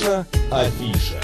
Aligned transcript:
Наша 0.00 0.26
афиша. 0.50 1.20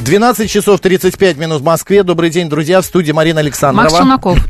12 0.00 0.50
часов 0.50 0.80
35 0.80 1.36
минут 1.36 1.60
в 1.60 1.64
Москве. 1.64 2.02
Добрый 2.02 2.30
день, 2.30 2.48
друзья. 2.48 2.80
В 2.80 2.86
студии 2.86 3.12
Марина 3.12 3.40
Александрова. 3.40 4.04
Макс. 4.04 4.40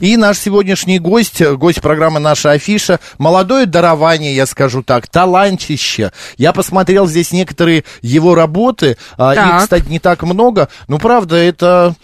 И 0.00 0.16
наш 0.16 0.38
сегодняшний 0.38 0.98
гость, 0.98 1.40
гость 1.40 1.80
программы 1.80 2.18
«Наша 2.18 2.50
афиша». 2.50 2.98
Молодое 3.18 3.66
дарование, 3.66 4.34
я 4.34 4.46
скажу 4.46 4.82
так, 4.82 5.06
талантище. 5.06 6.10
Я 6.36 6.52
посмотрел 6.52 7.06
здесь 7.06 7.30
некоторые 7.30 7.84
его 8.02 8.34
работы. 8.34 8.96
а, 9.16 9.34
Так. 9.36 9.54
Их, 9.54 9.62
кстати, 9.62 9.86
не 9.88 10.00
так 10.00 10.24
много. 10.24 10.68
Но, 10.88 10.98
правда, 10.98 11.36
это... 11.36 11.94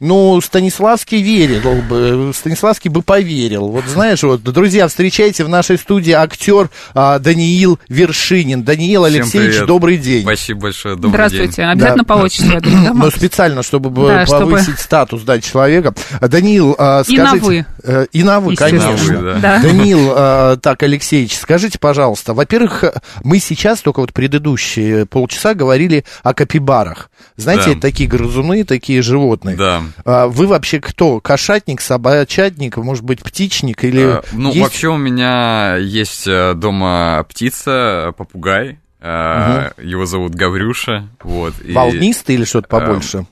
Ну, 0.00 0.40
Станиславский 0.40 1.20
верил 1.22 1.82
бы, 1.82 2.30
Станиславский 2.32 2.88
бы 2.88 3.02
поверил. 3.02 3.66
Вот 3.66 3.84
знаешь, 3.86 4.22
вот, 4.22 4.44
друзья, 4.44 4.86
встречайте 4.86 5.42
в 5.42 5.48
нашей 5.48 5.76
студии 5.76 6.12
актер 6.12 6.70
а, 6.94 7.18
Даниил 7.18 7.80
Вершинин. 7.88 8.62
Даниил 8.62 9.04
Всем 9.06 9.22
Алексеевич, 9.22 9.50
привет. 9.54 9.66
добрый 9.66 9.96
день. 9.96 10.22
Спасибо 10.22 10.60
большое, 10.60 10.94
добрый 10.94 11.10
Здравствуйте. 11.10 11.52
день. 11.62 11.64
Обязательно 11.64 12.04
Да. 12.04 12.14
по 12.14 12.18
отчеству, 12.20 12.52
я 12.52 12.60
думаю, 12.60 12.84
да, 12.84 12.94
Но 12.94 13.10
специально, 13.10 13.62
чтобы 13.64 13.90
Да, 14.06 14.24
чтобы- 14.24 14.52
повысить 14.52 14.78
статус 14.78 15.22
да, 15.22 15.40
человека. 15.40 15.92
Даниил, 16.20 16.76
а, 16.78 17.02
И 17.08 17.16
на 17.18 17.26
скажите... 17.30 17.44
«вы». 17.46 17.66
Э, 17.82 18.06
И 18.12 18.22
на 18.22 18.38
вы, 18.38 18.54
конечно. 18.54 18.90
На 18.92 18.96
«вы», 18.96 19.12
да. 19.32 19.38
Да. 19.40 19.62
Даниил, 19.62 20.12
а, 20.14 20.56
так, 20.58 20.80
Алексеевич, 20.84 21.36
скажите, 21.36 21.80
пожалуйста, 21.80 22.34
во-первых, 22.34 22.84
э, 22.84 22.92
мы 23.24 23.40
сейчас, 23.40 23.80
только 23.80 23.98
вот 23.98 24.12
предыдущие 24.12 25.06
полчаса 25.06 25.54
говорили 25.54 26.04
о 26.22 26.34
капибарах. 26.34 27.10
Знаете, 27.36 27.74
Да. 27.74 27.80
такие 27.80 28.08
грызуны, 28.08 28.62
такие 28.62 29.02
животные. 29.02 29.56
Да. 29.56 29.82
А 30.04 30.26
Вы 30.26 30.46
вообще 30.46 30.80
кто? 30.80 31.20
Кошатник, 31.20 31.80
собачатник, 31.80 32.76
может 32.76 33.04
быть, 33.04 33.22
птичник 33.22 33.84
или... 33.84 34.18
Э, 34.18 34.22
Ну, 34.32 34.48
есть- 34.50 34.60
вообще 34.62 34.88
у 34.88 34.96
меня 34.96 35.76
есть 35.76 36.26
э, 36.26 36.54
дома 36.54 37.24
птица, 37.28 38.12
попугай. 38.16 38.78
э, 39.00 39.70
Его 39.82 40.06
зовут 40.06 40.34
Гаврюша. 40.34 41.08
Вот. 41.22 41.54
и 41.64 41.72
Волнистый 41.72 42.34
или 42.36 42.44
что-то 42.44 42.68
побольше? 42.68 43.26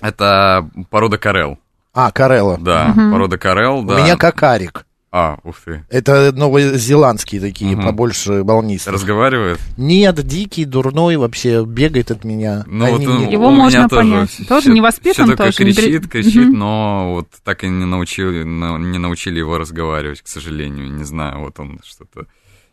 Это 0.00 0.68
порода 0.90 1.18
карел. 1.18 1.58
А, 1.94 2.12
Карелла. 2.12 2.58
Да, 2.60 2.92
порода 2.94 3.38
карел, 3.38 3.78
У 3.78 3.82
да. 3.84 4.00
меня 4.00 4.16
кокарик. 4.16 4.86
А, 5.10 5.38
ух 5.42 5.56
ты. 5.64 5.84
Это 5.88 6.32
новозеландские 6.32 7.40
такие, 7.40 7.74
Мгм. 7.76 7.84
побольше 7.86 8.42
волнистые. 8.42 8.92
Разговаривает? 8.92 9.58
Нет, 9.78 10.22
дикий, 10.26 10.66
дурной 10.66 11.16
вообще, 11.16 11.64
бегает 11.64 12.10
от 12.10 12.24
меня. 12.24 12.64
Ну, 12.66 12.84
Они 12.84 13.06
вот 13.06 13.14
он- 13.14 13.22
мне- 13.22 13.32
Его 13.32 13.50
можно 13.50 13.88
тоже 13.88 14.02
понять. 14.10 14.30
всё- 14.30 14.44
Тоже 14.44 14.60
всё- 14.62 14.72
не 14.74 14.80
воспитан, 14.82 15.26
всё 15.26 15.36
только 15.36 15.44
тоже 15.52 15.64
не 15.64 15.72
кричит, 15.72 16.08
кричит, 16.10 16.48
Мгм. 16.48 16.58
но 16.58 17.12
вот 17.14 17.28
так 17.42 17.64
и 17.64 17.68
не 17.68 17.86
научили, 17.86 18.42
на- 18.42 18.76
не 18.76 18.98
научили 18.98 19.38
его 19.38 19.56
разговаривать, 19.56 20.20
к 20.20 20.28
сожалению. 20.28 20.92
Не 20.92 21.04
знаю, 21.04 21.40
вот 21.40 21.58
он 21.58 21.80
что-то 21.84 22.26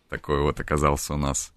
такое 0.10 0.42
вот 0.42 0.60
оказался 0.60 1.14
у 1.14 1.18
нас. 1.18 1.54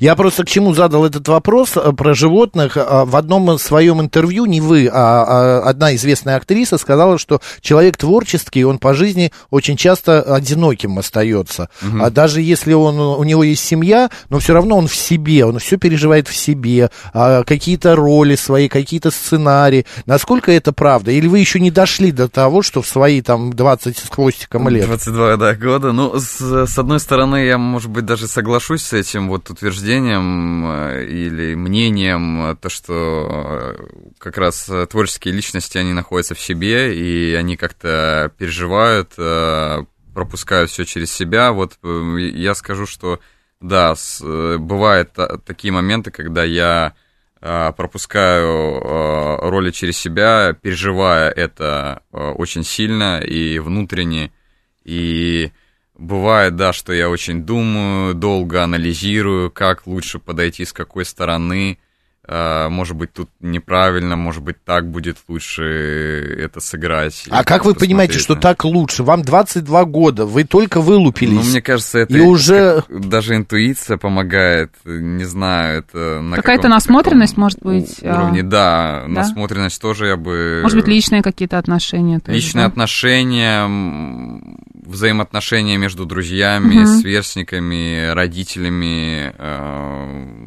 Я 0.00 0.16
просто 0.16 0.44
к 0.44 0.48
чему 0.48 0.74
задал 0.74 1.04
этот 1.04 1.28
вопрос 1.28 1.76
э, 1.76 1.92
про 1.92 2.14
животных. 2.14 2.76
А, 2.76 3.04
В 3.04 3.14
одном 3.16 3.58
своем 3.58 4.00
интервью, 4.00 4.46
не 4.46 4.60
вы, 4.60 4.88
а 4.92 5.20
а 5.22 5.60
одна 5.68 5.94
известная 5.94 6.36
актриса 6.36 6.78
сказала, 6.78 7.18
что 7.18 7.40
человек 7.60 7.96
творческий, 7.96 8.64
он 8.64 8.78
по 8.78 8.94
жизни 8.94 9.32
очень 9.50 9.76
часто 9.76 10.22
одиноким 10.22 10.98
остается. 10.98 11.68
А 12.00 12.10
даже 12.10 12.40
если 12.40 12.72
он, 12.72 12.98
у 12.98 13.22
него 13.24 13.44
есть 13.44 13.64
семья, 13.64 14.10
но 14.28 14.38
все 14.38 14.54
равно 14.54 14.76
он 14.76 14.88
в 14.88 14.94
себе, 14.94 15.44
он 15.44 15.58
все 15.58 15.76
переживает 15.76 16.28
в 16.28 16.34
себе, 16.34 16.90
а, 17.12 17.44
какие-то 17.44 17.94
роли 17.96 18.34
свои, 18.34 18.68
какие-то 18.68 19.10
сценарии. 19.10 19.86
Насколько 20.06 20.52
это 20.52 20.72
правда? 20.72 21.10
Или 21.10 21.28
вы 21.28 21.38
еще 21.38 21.60
не 21.60 21.70
дошли 21.70 22.12
до 22.12 22.28
того, 22.28 22.62
что 22.62 22.82
в 22.82 22.86
свои 22.86 23.22
там 23.22 23.52
20 23.52 23.96
с 23.96 24.08
хвостиком 24.08 24.68
лет? 24.68 24.86
22 24.86 25.36
да, 25.36 25.54
года. 25.54 25.92
Ну, 25.92 26.18
с, 26.18 26.66
с 26.66 26.78
одной 26.78 27.00
стороны, 27.00 27.44
я, 27.44 27.58
может 27.58 27.90
быть, 27.90 28.04
даже 28.04 28.26
соглашусь 28.26 28.82
с 28.82 28.92
этим 28.92 29.19
вот 29.28 29.50
утверждением 29.50 30.64
э, 30.66 31.04
или 31.04 31.54
мнением, 31.54 32.46
э, 32.46 32.56
то, 32.56 32.68
что 32.68 33.28
э, 33.30 33.86
как 34.18 34.38
раз 34.38 34.70
творческие 34.90 35.34
личности, 35.34 35.78
они 35.78 35.92
находятся 35.92 36.34
в 36.34 36.40
себе, 36.40 36.94
и 36.96 37.34
они 37.34 37.56
как-то 37.56 38.32
переживают, 38.38 39.14
пропускают 40.14 40.70
все 40.70 40.84
через 40.84 41.12
себя. 41.12 41.52
Вот 41.52 41.78
я 41.82 42.54
скажу, 42.54 42.86
что 42.86 43.20
да, 43.60 43.94
бывают 44.20 45.12
та- 45.12 45.38
такие 45.38 45.72
моменты, 45.72 46.10
когда 46.10 46.44
я 46.44 46.94
пропускаю 47.40 48.80
роли 49.50 49.70
через 49.70 49.96
себя, 49.96 50.54
переживая 50.60 51.30
это 51.30 52.02
очень 52.12 52.64
сильно 52.64 53.20
и 53.20 53.58
внутренне. 53.58 54.32
И 54.84 55.50
бывает, 56.00 56.56
да, 56.56 56.72
что 56.72 56.92
я 56.92 57.08
очень 57.08 57.44
думаю, 57.44 58.14
долго 58.14 58.64
анализирую, 58.64 59.50
как 59.50 59.86
лучше 59.86 60.18
подойти, 60.18 60.64
с 60.64 60.72
какой 60.72 61.04
стороны. 61.04 61.78
Э, 62.32 62.68
Может 62.68 62.96
быть, 62.96 63.12
тут 63.12 63.28
неправильно, 63.40 64.14
может 64.14 64.44
быть, 64.44 64.62
так 64.64 64.88
будет 64.88 65.16
лучше 65.26 65.64
это 66.40 66.60
сыграть. 66.60 67.24
А 67.28 67.42
как 67.42 67.64
вы 67.64 67.74
понимаете, 67.74 68.20
что 68.20 68.36
так 68.36 68.64
лучше? 68.64 69.02
Вам 69.02 69.22
22 69.22 69.84
года, 69.86 70.26
вы 70.26 70.44
только 70.44 70.80
вылупились. 70.80 71.32
Ну, 71.34 71.42
мне 71.42 71.60
кажется, 71.60 71.98
это 71.98 72.16
И 72.16 72.20
уже- 72.20 72.84
даже 72.88 73.34
интуиция 73.34 73.96
помогает. 73.96 74.70
Не 74.84 75.24
знаю, 75.24 75.80
это 75.80 76.20
на 76.22 76.36
Какая-то 76.36 76.68
насмотренность, 76.68 77.32
таком 77.32 77.42
может 77.44 77.58
быть, 77.64 77.96
у- 78.00 78.06
уровне. 78.06 78.40
а, 78.40 78.44
Да, 78.44 79.02
да? 79.02 79.08
насмотренность 79.08 79.82
тоже 79.82 80.06
я 80.06 80.16
бы. 80.16 80.60
Может 80.62 80.78
быть, 80.78 80.86
личные 80.86 81.22
какие-то 81.22 81.58
отношения. 81.58 82.20
тоже, 82.20 82.36
Личные 82.36 82.66
да? 82.66 82.68
отношения, 82.70 83.66
взаимоотношения 84.86 85.76
между 85.78 86.06
друзьями, 86.06 86.74
Мгм. 86.82 86.86
сверстниками, 87.00 88.12
родителями, 88.12 89.32
э, 89.36 90.39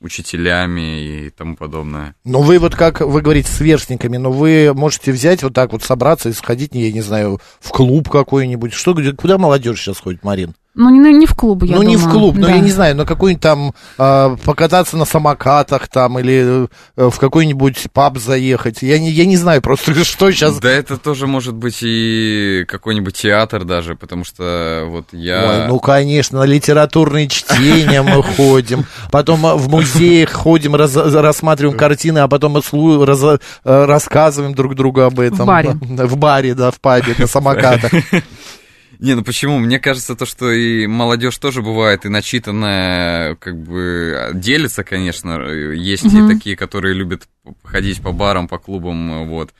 учителями 0.00 1.26
и 1.26 1.30
тому 1.30 1.56
подобное. 1.56 2.14
Но 2.24 2.42
вы 2.42 2.58
вот 2.58 2.74
как 2.74 3.00
вы 3.00 3.20
говорите, 3.20 3.50
сверстниками, 3.50 4.16
но 4.16 4.30
вы 4.30 4.72
можете 4.74 5.12
взять 5.12 5.42
вот 5.42 5.54
так 5.54 5.72
вот 5.72 5.82
собраться 5.82 6.28
и 6.28 6.32
сходить, 6.32 6.74
я 6.74 6.92
не 6.92 7.00
знаю, 7.00 7.40
в 7.60 7.70
клуб 7.70 8.08
какой-нибудь. 8.08 8.72
Что, 8.72 8.94
куда 9.16 9.38
молодежь 9.38 9.80
сейчас 9.80 9.98
ходит, 9.98 10.24
Марин? 10.24 10.54
Ну, 10.80 10.90
не, 10.90 11.12
не 11.12 11.26
в 11.26 11.34
клуб, 11.34 11.64
я 11.64 11.74
ну, 11.74 11.82
не 11.82 11.96
в 11.96 12.02
думаю. 12.02 12.18
клуб, 12.18 12.36
но 12.36 12.46
Да. 12.46 12.52
я 12.54 12.60
не 12.60 12.70
знаю, 12.70 12.94
на 12.94 13.04
какой-нибудь 13.04 13.42
там 13.42 13.74
а, 13.98 14.36
покататься 14.44 14.96
на 14.96 15.04
самокатах 15.04 15.88
там 15.88 16.20
или 16.20 16.68
э, 16.96 17.10
в 17.10 17.18
какой-нибудь 17.18 17.88
паб 17.92 18.16
заехать. 18.18 18.82
Я 18.82 19.00
не, 19.00 19.10
я 19.10 19.26
не 19.26 19.36
знаю 19.36 19.60
просто, 19.60 19.92
что 20.04 20.30
сейчас. 20.30 20.60
Да, 20.60 20.70
это 20.70 20.96
тоже 20.96 21.26
может 21.26 21.54
быть 21.54 21.78
и 21.82 22.64
какой-нибудь 22.68 23.16
театр 23.16 23.64
даже, 23.64 23.96
потому 23.96 24.24
что 24.24 24.84
вот 24.88 25.06
я... 25.10 25.62
Ой, 25.64 25.66
ну, 25.68 25.80
конечно, 25.80 26.38
на 26.38 26.44
литературные 26.44 27.26
чтения 27.26 28.02
мы 28.02 28.22
ходим, 28.22 28.84
потом 29.10 29.44
а, 29.46 29.56
в 29.56 29.68
музеях 29.68 30.30
ходим, 30.32 30.76
раз- 30.76 30.94
рассматриваем 30.94 31.76
картины, 31.76 32.20
а 32.20 32.28
потом 32.28 32.54
раз- 32.56 32.72
э, 33.24 33.38
рассказываем 33.64 34.54
друг 34.54 34.76
другу 34.76 35.00
об 35.00 35.18
этом. 35.18 35.44
баре. 35.44 35.70
В 35.80 36.16
баре, 36.16 36.54
да, 36.54 36.70
в 36.70 36.78
пабе, 36.80 37.16
на 37.18 37.26
самокатах. 37.26 37.90
Не, 38.98 39.14
ну 39.14 39.22
почему? 39.22 39.58
Мне 39.58 39.78
кажется, 39.78 40.16
то, 40.16 40.26
что 40.26 40.50
и 40.50 40.86
молодежь 40.86 41.38
тоже 41.38 41.62
бывает 41.62 42.04
и 42.04 42.08
начитанная, 42.08 43.36
как 43.36 43.56
бы 43.56 44.30
делится, 44.34 44.82
конечно. 44.82 45.40
Есть 45.72 46.04
Мгм. 46.04 46.30
и 46.30 46.34
такие, 46.34 46.56
которые 46.56 46.94
любят 46.94 47.28
ходить 47.62 48.00
по 48.02 48.12
барам, 48.12 48.48
по 48.48 48.58
клубам, 48.58 49.28
вот. 49.28 49.50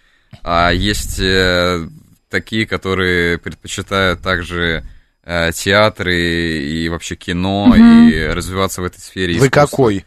А 0.43 0.73
есть 0.73 1.21
э, 1.21 1.87
такие, 2.29 2.67
которые 2.67 3.39
предпочитают 3.39 4.21
также 4.23 4.85
э, 5.25 5.53
театры 5.53 6.17
и 6.17 6.89
вообще 6.89 7.15
кино, 7.15 7.67
Мгм. 7.67 8.09
и 8.09 8.27
развиваться 8.27 8.83
в 8.83 8.85
этой 8.87 8.99
сфере. 8.99 9.35
Вы 9.39 9.47
искусства. 9.47 9.61
какой? 9.77 10.05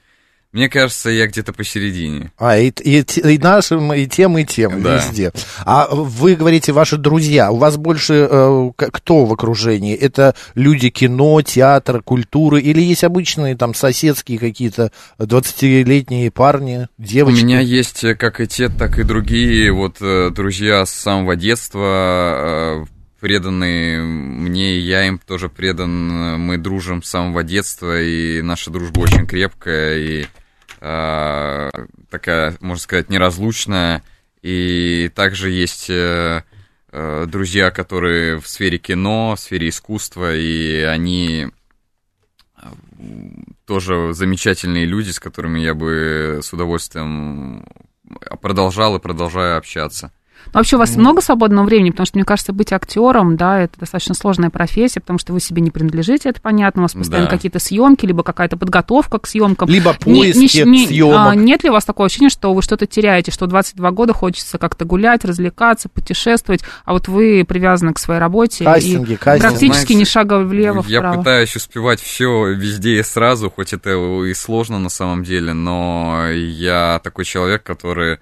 Мне 0.54 0.68
кажется, 0.68 1.10
я 1.10 1.28
где-то 1.28 1.54
посередине. 1.54 2.34
А, 2.38 2.58
и, 2.58 2.72
и, 2.84 3.00
и 3.02 3.38
нашим, 3.38 3.94
и 3.94 4.06
тем, 4.06 4.38
и 4.38 4.44
тем, 4.44 4.84
Да. 4.84 4.96
везде. 4.98 5.32
А 5.66 5.88
вы 5.90 6.36
говорите, 6.36 6.74
ваши 6.74 6.98
друзья, 6.98 7.52
у 7.52 7.56
вас 7.58 7.78
больше 7.78 8.28
э, 8.30 8.72
кто 8.76 9.26
в 9.26 9.32
окружении? 9.32 9.96
Это 9.96 10.36
люди 10.56 10.90
кино, 10.90 11.42
театр, 11.42 12.04
культуры, 12.04 12.60
или 12.60 12.82
есть 12.82 13.06
обычные 13.06 13.56
там 13.56 13.74
соседские 13.74 14.40
какие-то 14.40 14.92
20-летние 15.20 16.32
парни, 16.32 16.88
девочки? 16.98 17.44
У 17.44 17.46
меня 17.46 17.62
есть 17.62 18.04
э, 18.04 18.16
как 18.16 18.42
и 18.42 18.48
те, 18.48 18.68
так 18.68 19.00
и 19.00 19.04
другие 19.04 19.72
вот 19.72 19.98
э, 20.02 20.32
друзья 20.32 20.86
с 20.86 20.92
самого 20.92 21.38
детства, 21.38 22.84
э, 22.84 22.86
преданные 23.22 24.02
мне, 24.02 24.76
и 24.76 24.80
я 24.80 25.08
им 25.08 25.18
тоже 25.20 25.48
предан. 25.48 26.42
Мы 26.42 26.58
дружим 26.58 27.04
с 27.04 27.10
самого 27.10 27.44
детства, 27.44 28.02
и 28.02 28.42
наша 28.42 28.70
дружба 28.72 29.00
очень 29.00 29.26
крепкая 29.28 29.98
и 29.98 30.26
э, 30.82 31.70
такая, 32.10 32.58
можно 32.60 32.82
сказать, 32.82 33.10
неразлучная. 33.10 34.04
И 34.42 35.12
также 35.16 35.52
есть 35.52 35.90
э, 35.90 36.44
э, 36.92 37.26
друзья, 37.28 37.72
которые 37.72 38.40
в 38.40 38.48
сфере 38.48 38.78
кино, 38.78 39.36
в 39.36 39.40
сфере 39.40 39.70
искусства, 39.70 40.36
и 40.36 40.82
они 40.82 41.48
э, 42.58 42.68
тоже 43.66 44.14
замечательные 44.14 44.86
люди, 44.86 45.12
с 45.12 45.20
которыми 45.20 45.60
я 45.60 45.76
бы 45.76 46.40
с 46.42 46.52
удовольствием 46.52 47.66
продолжал 48.42 48.98
и 48.98 49.02
продолжаю 49.02 49.58
общаться. 49.58 50.12
Но 50.48 50.60
вообще 50.60 50.76
у 50.76 50.80
вас 50.80 50.96
много 50.96 51.22
свободного 51.22 51.66
времени, 51.66 51.92
потому 51.92 52.06
что, 52.06 52.18
мне 52.18 52.26
кажется, 52.26 52.54
быть 52.54 52.72
актером, 52.74 53.38
да, 53.38 53.60
это 53.62 53.80
достаточно 53.80 54.14
сложная 54.16 54.50
профессия, 54.50 55.00
потому 55.00 55.20
что 55.20 55.34
вы 55.34 55.40
себе 55.40 55.62
не 55.62 55.72
принадлежите, 55.72 56.30
это 56.30 56.42
понятно, 56.42 56.82
у 56.82 56.86
вас 56.86 56.94
постоянно 56.94 57.28
Да. 57.30 57.36
какие-то 57.36 57.60
съемки, 57.60 58.06
либо 58.06 58.24
какая-то 58.24 58.58
подготовка 58.58 59.20
к 59.20 59.28
съемкам. 59.28 59.70
Либо 59.70 59.96
Не- 60.06 60.14
поиски 60.34 60.60
не- 60.64 60.70
не- 60.82 60.88
съемок. 60.88 61.28
а, 61.32 61.36
нет 61.36 61.64
ли 61.64 61.70
у 61.70 61.74
вас 61.74 61.86
такого 61.86 62.08
ощущения, 62.08 62.30
что 62.30 62.54
вы 62.54 62.62
что-то 62.62 62.86
теряете, 62.86 63.32
что 63.32 63.46
в 63.46 63.50
22 63.50 63.92
года 63.92 64.14
хочется 64.14 64.58
как-то 64.58 64.86
гулять, 64.86 65.24
развлекаться, 65.26 65.90
путешествовать, 65.90 66.62
а 66.86 66.94
вот 66.94 67.08
вы 67.08 67.46
привязаны 67.48 67.94
к 67.94 68.00
своей 68.00 68.20
работе 68.20 68.64
Кастинги, 68.66 69.14
и 69.14 69.16
кастинги. 69.16 69.42
практически 69.42 69.68
Знаете, 69.94 69.96
ни 69.96 70.04
шага 70.04 70.40
влево, 70.40 70.84
Я 70.88 71.00
вправо. 71.00 71.18
пытаюсь 71.18 71.56
успевать 71.56 72.02
все 72.02 72.48
везде 72.54 73.00
и 73.00 73.04
сразу, 73.04 73.50
хоть 73.50 73.74
это 73.74 73.92
и 74.26 74.34
сложно 74.34 74.80
на 74.80 74.90
самом 74.90 75.24
деле, 75.24 75.54
но 75.54 76.28
я 76.32 77.00
такой 77.04 77.26
человек, 77.26 77.64
который 77.64 78.20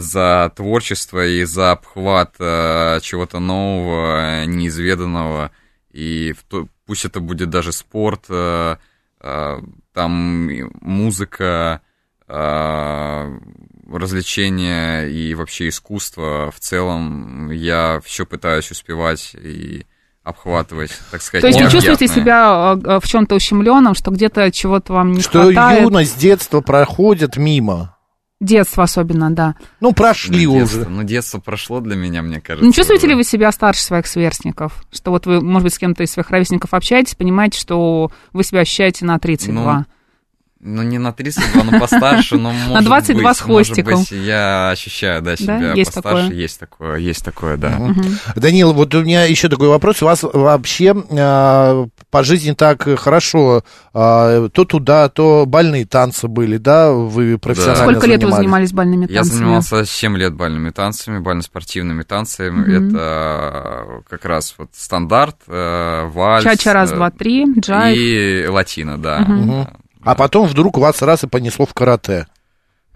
за 0.00 0.52
творчество 0.54 1.26
и 1.26 1.44
за 1.44 1.72
обхват 1.72 2.34
э, 2.38 2.98
чего-то 3.02 3.38
нового, 3.38 4.42
э, 4.42 4.44
неизведанного, 4.46 5.50
и 5.90 6.34
в 6.38 6.42
то- 6.44 6.68
пусть 6.86 7.04
это 7.04 7.20
будет 7.20 7.50
даже 7.50 7.72
спорт, 7.72 8.24
э, 8.28 8.76
э, 9.20 9.58
там 9.94 10.50
музыка, 10.80 11.80
э, 12.28 13.38
развлечения 13.90 15.04
и 15.06 15.34
вообще 15.34 15.68
искусство 15.68 16.50
в 16.54 16.60
целом, 16.60 17.50
я 17.50 18.00
все 18.04 18.26
пытаюсь 18.26 18.70
успевать 18.70 19.34
и 19.34 19.86
обхватывать, 20.22 20.90
так 21.10 21.22
сказать. 21.22 21.40
То 21.42 21.46
есть 21.48 21.60
вы 21.62 21.70
чувствуете 21.70 22.06
себя 22.06 22.74
э, 22.76 22.86
э, 22.96 23.00
в 23.00 23.06
чем-то 23.08 23.34
ущемленном, 23.34 23.94
что 23.94 24.10
где-то 24.10 24.50
чего-то 24.52 24.92
вам 24.92 25.12
не 25.12 25.22
Что 25.22 25.44
хватает? 25.44 25.82
юность, 25.82 26.18
детство 26.18 26.60
проходят 26.60 27.36
мимо. 27.38 27.96
Детство 28.40 28.84
особенно, 28.84 29.30
да. 29.30 29.56
Ну, 29.80 29.92
прошли 29.92 30.46
Ну, 30.46 30.58
детство, 30.60 30.80
уже. 30.80 30.88
Ну, 30.88 31.02
детство 31.02 31.38
прошло 31.40 31.80
для 31.80 31.96
меня, 31.96 32.22
мне 32.22 32.40
кажется. 32.40 32.64
Не 32.64 32.72
чувствуете 32.72 33.08
ли 33.08 33.14
уже. 33.14 33.18
вы 33.18 33.24
себя 33.24 33.50
старше 33.50 33.82
своих 33.82 34.06
сверстников? 34.06 34.84
Что 34.92 35.10
вот 35.10 35.26
вы, 35.26 35.40
может 35.40 35.64
быть, 35.64 35.74
с 35.74 35.78
кем-то 35.78 36.04
из 36.04 36.12
своих 36.12 36.30
ровесников 36.30 36.72
общаетесь, 36.72 37.16
понимаете, 37.16 37.58
что 37.58 38.12
вы 38.32 38.44
себя 38.44 38.60
ощущаете 38.60 39.04
на 39.04 39.18
32? 39.18 39.78
Ну, 39.78 39.84
не 40.60 40.98
на 40.98 41.12
32, 41.12 41.62
но 41.64 41.78
постарше, 41.78 42.36
но 42.36 42.52
может 42.68 42.84
22 42.84 43.22
быть, 43.22 43.36
с 43.36 43.40
хвостиком. 43.40 43.92
Может 43.98 44.10
быть, 44.10 44.20
я 44.26 44.70
ощущаю, 44.70 45.22
да, 45.22 45.36
себя 45.36 45.72
есть 45.74 45.94
постарше. 45.94 46.22
такое? 46.22 46.38
Есть 46.38 46.60
такое, 46.60 46.96
есть 46.96 47.24
такое, 47.24 47.56
да. 47.56 47.70
Мгм. 47.78 48.04
Данил, 48.36 48.72
вот 48.72 48.94
у 48.94 49.02
меня 49.02 49.24
еще 49.24 49.48
такой 49.48 49.68
вопрос. 49.68 50.02
У 50.02 50.06
вас 50.06 50.22
вообще 50.22 50.94
а, 51.12 51.86
по 52.10 52.24
жизни 52.24 52.52
так 52.52 52.82
хорошо, 52.98 53.62
а, 53.94 54.48
то 54.48 54.64
туда, 54.64 55.08
то 55.08 55.44
бальные 55.46 55.86
танцы 55.86 56.26
были, 56.28 56.56
да? 56.56 56.90
Вы 56.92 57.38
профессионально 57.38 57.92
Сколько 57.92 58.06
лет 58.06 58.22
вы 58.22 58.30
занимались? 58.30 58.36
занимались 58.38 58.72
бальными 58.72 59.06
Я 59.08 59.20
танцами? 59.20 59.38
занимался 59.38 59.86
7 59.86 60.16
лет 60.16 60.34
бальными 60.34 60.70
танцами, 60.70 61.18
бально-спортивными 61.20 62.02
танцами. 62.02 62.50
Мгм. 62.50 62.96
Это 62.96 63.84
как 64.08 64.24
раз 64.24 64.54
вот 64.58 64.70
стандарт, 64.74 65.36
э, 65.46 66.08
вальс. 66.12 66.44
Чача 66.44 66.72
раз, 66.72 66.90
э, 66.92 66.96
два, 66.96 67.10
три, 67.10 67.46
джайв. 67.60 67.96
И 67.96 68.46
латино, 68.48 68.98
да. 68.98 69.20
Мгм. 69.20 69.68
А 70.08 70.14
потом 70.14 70.46
вдруг 70.46 70.78
вас 70.78 71.02
раз 71.02 71.24
и 71.24 71.26
понесло 71.26 71.66
в 71.66 71.74
карате. 71.74 72.26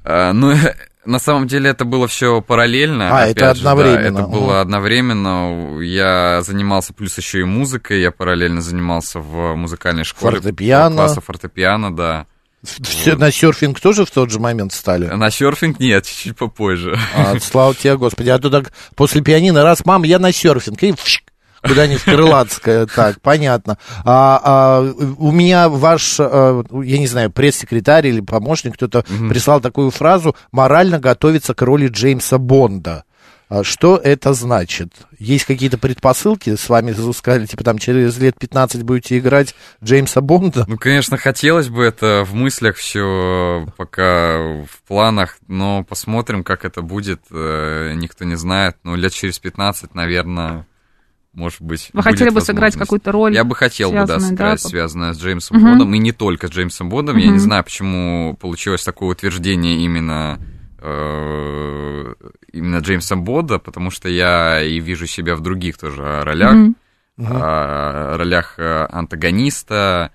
А, 0.02 0.32
Ну, 0.32 0.54
на 1.04 1.18
самом 1.18 1.46
деле 1.46 1.68
это 1.68 1.84
было 1.84 2.08
все 2.08 2.40
параллельно. 2.40 3.10
А, 3.10 3.24
опять 3.24 3.36
это 3.36 3.54
же, 3.54 3.64
да, 3.64 3.72
одновременно. 3.72 4.18
это 4.20 4.28
было 4.28 4.60
одновременно. 4.62 5.78
Я 5.82 6.40
занимался 6.40 6.94
плюс 6.94 7.18
еще 7.18 7.40
и 7.40 7.44
музыкой. 7.44 8.00
Я 8.00 8.12
параллельно 8.12 8.62
занимался 8.62 9.20
в 9.20 9.54
музыкальной 9.56 10.04
школе. 10.04 10.36
Фортепиано. 10.36 10.96
Класса 10.96 11.20
фортепиано, 11.20 11.94
да. 11.94 12.26
Все, 12.62 13.14
на 13.14 13.30
серфинг 13.30 13.78
тоже 13.78 14.06
в 14.06 14.10
тот 14.10 14.30
же 14.30 14.40
момент 14.40 14.72
стали? 14.72 15.08
На 15.08 15.30
серфинг 15.30 15.80
нет, 15.80 16.06
чуть-чуть 16.06 16.38
попозже. 16.38 16.98
А, 17.14 17.38
слава 17.40 17.74
тебе, 17.74 17.98
Господи. 17.98 18.30
А 18.30 18.38
то 18.38 18.48
так 18.48 18.72
после 18.94 19.20
пианино 19.20 19.64
раз, 19.64 19.84
мам, 19.84 20.04
я 20.04 20.18
на 20.18 20.32
серфинг. 20.32 20.82
И 20.82 20.92
вшик, 20.92 21.24
куда-нибудь 21.62 22.02
в 22.02 22.04
Крылатское. 22.04 22.86
Так, 22.86 23.20
понятно. 23.20 23.78
А, 24.04 24.40
а, 24.44 24.92
у 25.18 25.30
меня 25.32 25.68
ваш, 25.68 26.16
а, 26.18 26.62
я 26.82 26.98
не 26.98 27.06
знаю, 27.06 27.30
пресс-секретарь 27.30 28.06
или 28.08 28.20
помощник, 28.20 28.74
кто-то 28.74 29.04
прислал 29.28 29.60
такую 29.60 29.90
фразу 29.90 30.36
«морально 30.50 30.98
готовиться 30.98 31.54
к 31.54 31.62
роли 31.62 31.88
Джеймса 31.88 32.38
Бонда». 32.38 33.04
А 33.54 33.64
Что 33.64 33.98
это 33.98 34.32
значит? 34.32 34.94
Есть 35.18 35.44
какие-то 35.44 35.76
предпосылки? 35.76 36.56
С 36.56 36.70
вами 36.70 36.94
сказали, 37.12 37.44
типа, 37.44 37.62
там, 37.62 37.76
через 37.76 38.16
лет 38.16 38.38
15 38.38 38.82
будете 38.82 39.18
играть 39.18 39.54
Джеймса 39.84 40.22
Бонда? 40.22 40.64
Ну, 40.66 40.78
конечно, 40.78 41.18
хотелось 41.18 41.68
бы 41.68 41.84
это 41.84 42.24
в 42.26 42.32
мыслях 42.32 42.76
все 42.76 43.66
пока 43.76 44.38
в 44.38 44.88
планах, 44.88 45.36
но 45.48 45.84
посмотрим, 45.84 46.44
как 46.44 46.64
это 46.64 46.80
будет. 46.80 47.20
э, 47.30 47.92
Никто 47.94 48.24
не 48.24 48.36
знает. 48.36 48.76
Ну, 48.84 48.94
лет 48.96 49.12
через 49.12 49.38
15, 49.38 49.94
наверное, 49.94 50.66
может 51.32 51.62
быть. 51.62 51.90
Вы 51.92 52.02
хотели 52.02 52.30
бы 52.30 52.40
сыграть 52.40 52.76
какую-то 52.76 53.12
роль? 53.12 53.34
Я 53.34 53.44
бы 53.44 53.54
хотел 53.54 53.90
бы, 53.90 53.96
да, 53.96 54.06
связанную, 54.06 54.30
сыграть, 54.30 54.62
да, 54.62 54.68
связанное 54.68 55.12
с 55.14 55.18
Джеймсом 55.20 55.56
Мгм. 55.56 55.66
Бондом, 55.66 55.94
и 55.94 55.98
не 55.98 56.12
только 56.12 56.48
с 56.48 56.50
Джеймсом 56.50 56.88
Бондом. 56.88 57.16
Я 57.16 57.30
не 57.30 57.38
знаю, 57.38 57.64
почему 57.64 58.36
получилось 58.36 58.84
такое 58.84 59.10
утверждение 59.10 59.84
именно 59.84 60.38
э, 60.78 62.14
именно 62.52 62.78
Джеймсом 62.78 63.24
Бонда, 63.24 63.58
потому 63.58 63.90
что 63.90 64.08
я 64.08 64.62
и 64.62 64.78
вижу 64.80 65.06
себя 65.06 65.36
в 65.36 65.40
других 65.40 65.78
тоже 65.78 66.22
ролях, 66.22 66.54
Мгм. 66.54 66.76
а, 67.18 68.16
ролях 68.16 68.54
э, 68.58 68.86
антагониста, 68.90 70.10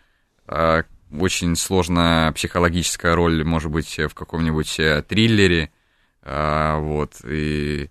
а, 0.48 0.84
очень 1.18 1.56
сложная 1.56 2.31
психологическая 2.34 3.16
роль, 3.16 3.44
может 3.44 3.72
быть, 3.72 3.98
в 3.98 4.14
каком-нибудь 4.14 4.80
э, 4.80 5.04
триллере, 5.08 5.72
а, 6.22 6.80
вот, 6.80 7.14
и, 7.24 7.90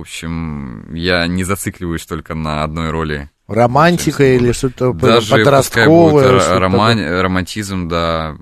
в 0.00 0.02
общем, 0.02 0.94
я 0.94 1.26
не 1.26 1.44
зацикливаюсь 1.44 2.06
только 2.06 2.34
на 2.34 2.64
одной 2.64 2.90
роли. 2.90 3.30
Романтика 3.46 4.22
Джеймса 4.22 4.44
или 4.44 4.52
что-то 4.52 4.92
Даже 4.92 5.30
подростковое? 5.36 6.40
что-то 6.40 6.58
роман- 6.58 7.20
романтизм, 7.20 7.88
да, 7.88 8.36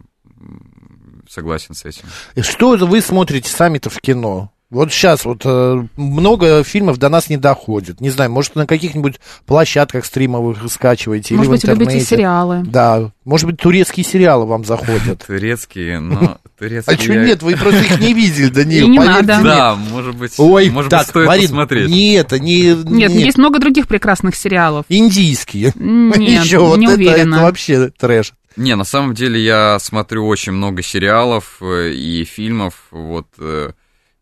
согласен 1.28 1.74
с 1.74 1.84
этим. 1.84 2.04
И 2.34 2.42
Что 2.42 2.76
вы 2.76 3.00
смотрите 3.00 3.50
сами-то 3.50 3.90
в 3.90 3.98
кино? 4.00 4.50
Вот 4.70 4.92
сейчас 4.92 5.24
вот 5.24 5.42
э, 5.46 5.86
много 5.96 6.62
фильмов 6.62 6.98
до 6.98 7.08
нас 7.08 7.30
не 7.30 7.38
доходит. 7.38 8.02
Не 8.02 8.10
знаю, 8.10 8.30
может, 8.30 8.54
на 8.54 8.66
каких-нибудь 8.66 9.18
площадках 9.46 10.04
стримовых 10.04 10.58
скачиваете 10.70 11.36
Может 11.36 11.46
или 11.48 11.50
быть, 11.54 11.62
в 11.62 11.64
интернете. 11.64 11.90
любите 11.92 12.06
сериалы? 12.06 12.62
Да, 12.66 13.10
может 13.24 13.46
быть, 13.46 13.56
турецкие 13.58 14.04
сериалы 14.04 14.44
вам 14.44 14.66
заходят. 14.66 15.24
Турецкие, 15.26 16.00
но 16.00 16.36
турецкие... 16.58 16.96
А 16.96 17.00
что 17.00 17.12
я- 17.12 17.24
нет, 17.24 17.42
вы 17.42 17.56
просто 17.56 17.80
их 17.80 18.00
не 18.00 18.12
видели, 18.12 18.48
Данил, 18.48 18.86
И 18.86 18.88
не 18.90 18.98
поверьте 18.98 19.22
надо. 19.22 19.42
Да, 19.44 19.74
может 19.76 20.16
быть, 20.16 20.34
Ой, 20.38 20.70
может 20.70 20.90
так, 20.90 21.00
быть, 21.02 21.08
стоит 21.08 21.26
Марин, 21.26 21.42
посмотреть. 21.48 21.88
не 21.90 22.12
это, 22.14 22.38
не... 22.38 22.74
Нет, 22.74 23.10
есть 23.12 23.38
много 23.38 23.58
других 23.58 23.86
прекрасных 23.88 24.34
сериалов. 24.36 24.84
Индийские. 24.88 25.72
Нет, 25.76 26.44
Еще 26.44 26.58
вот 26.58 26.78
не 26.78 26.86
это, 26.86 26.94
это 26.94 27.10
уверена. 27.10 27.42
вообще 27.42 27.88
трэш. 27.90 28.32
Не, 28.56 28.74
на 28.74 28.84
самом 28.84 29.14
деле 29.14 29.40
я 29.42 29.78
смотрю 29.78 30.26
очень 30.26 30.52
много 30.52 30.82
сериалов 30.82 31.58
э, 31.60 31.90
и 31.92 32.24
фильмов. 32.24 32.74
Вот 32.90 33.28
э, 33.38 33.70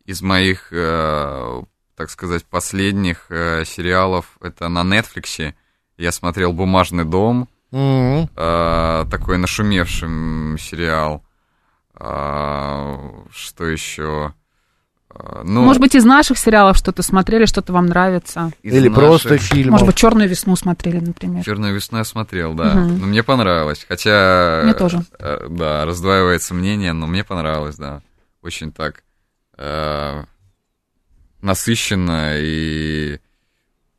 из 0.04 0.20
моих, 0.20 0.68
э, 0.72 1.62
так 1.96 2.10
сказать, 2.10 2.44
последних 2.44 3.26
сериалов 3.30 4.26
это 4.42 4.68
на 4.68 4.84
Нетфликсе. 4.84 5.54
Я 5.96 6.12
смотрел 6.12 6.52
«Бумажный 6.52 7.04
дом», 7.04 7.48
э, 7.72 9.04
такой 9.10 9.38
нашумевший 9.38 10.08
сериал. 10.58 11.22
А, 11.98 13.24
Что 13.32 13.66
еще? 13.66 14.34
А, 15.10 15.42
Ну, 15.44 15.64
Может 15.64 15.80
быть, 15.80 15.94
из 15.94 16.04
наших 16.04 16.36
сериалов 16.38 16.76
что-то 16.76 17.02
смотрели, 17.02 17.46
что-то 17.46 17.72
вам 17.72 17.86
нравится. 17.86 18.50
Или 18.62 18.88
наших- 18.88 18.94
просто 18.94 19.38
фильмов. 19.38 19.70
Может 19.72 19.86
быть, 19.86 19.96
черную 19.96 20.28
весну 20.28 20.56
смотрели, 20.56 21.00
например. 21.00 21.42
Черную 21.44 21.74
весну 21.74 21.98
я 21.98 22.04
смотрел, 22.04 22.52
да. 22.54 22.74
Мгм. 22.74 22.98
Но 23.00 23.06
мне 23.06 23.22
понравилось. 23.22 23.86
Хотя. 23.88 24.60
Мне 24.64 24.74
тоже. 24.74 25.00
э, 25.18 25.46
Да, 25.48 25.84
раздваивается 25.86 26.54
мнение, 26.54 26.92
но 26.92 27.06
мне 27.06 27.24
понравилось, 27.24 27.76
да. 27.76 28.02
Очень 28.42 28.72
так 28.72 29.02
э, 29.58 30.24
насыщенно, 31.40 32.32
и 32.36 33.18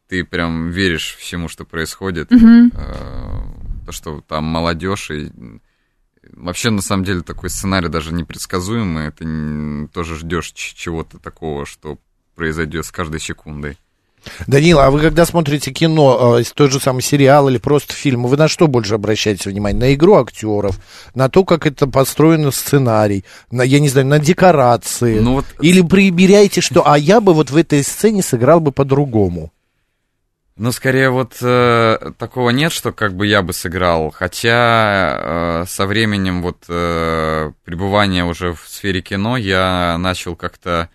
ты 0.07 0.23
прям 0.23 0.69
веришь 0.69 1.15
всему, 1.19 1.47
что 1.47 1.65
происходит. 1.65 2.29
Мгм. 2.31 2.71
Э, 2.75 3.41
То, 3.85 3.91
что 3.91 4.21
там 4.21 4.43
молодежь 4.43 5.09
и. 5.11 5.31
Вообще, 6.33 6.69
на 6.69 6.81
самом 6.81 7.03
деле, 7.03 7.21
такой 7.21 7.49
сценарий 7.49 7.89
даже 7.89 8.13
непредсказуемый. 8.13 9.11
Ты 9.11 9.87
тоже 9.93 10.17
ждешь 10.17 10.51
чего-то 10.51 11.19
такого, 11.19 11.65
что 11.65 11.97
произойдет 12.35 12.85
с 12.85 12.91
каждой 12.91 13.19
секундой. 13.19 13.77
Данила, 14.45 14.85
а 14.85 14.91
вы 14.91 14.99
когда 14.99 15.25
смотрите 15.25 15.71
кино, 15.71 16.37
э, 16.39 16.43
тот 16.53 16.71
же 16.71 16.79
самый 16.79 17.01
сериал 17.01 17.49
или 17.49 17.57
просто 17.57 17.93
фильм, 17.93 18.23
вы 18.23 18.37
на 18.37 18.47
что 18.47 18.67
больше 18.67 18.95
обращаете 18.95 19.49
внимание? 19.49 19.79
На 19.79 19.93
игру 19.93 20.15
актеров, 20.15 20.79
на 21.15 21.29
то, 21.29 21.43
как 21.43 21.65
это 21.65 21.87
построено 21.87 22.51
сценарий, 22.51 23.23
на, 23.51 23.61
я 23.61 23.79
не 23.79 23.89
знаю, 23.89 24.07
на 24.07 24.19
декорации? 24.19 25.19
Ну 25.19 25.35
вот 25.35 25.45
Или 25.61 25.81
примеряете, 25.81 26.61
что, 26.61 26.87
а 26.87 26.97
я 26.97 27.21
бы 27.21 27.33
вот 27.33 27.51
в 27.51 27.57
этой 27.57 27.83
сцене 27.83 28.21
сыграл 28.21 28.59
бы 28.59 28.71
по-другому? 28.71 29.51
Ну, 30.57 30.71
скорее 30.71 31.11
вот 31.11 31.37
э, 31.41 32.11
такого 32.17 32.49
нет, 32.49 32.71
что 32.71 32.91
как 32.91 33.13
бы 33.13 33.27
я 33.27 33.43
бы 33.43 33.53
сыграл, 33.53 34.09
хотя 34.09 35.61
э, 35.61 35.65
со 35.67 35.85
временем 35.85 36.41
вот 36.41 36.65
э, 36.67 37.51
пребывания 37.63 38.25
уже 38.25 38.53
в 38.53 38.61
сфере 38.67 39.01
кино 39.01 39.37
я 39.37 39.95
начал 39.99 40.35
как-то 40.35 40.89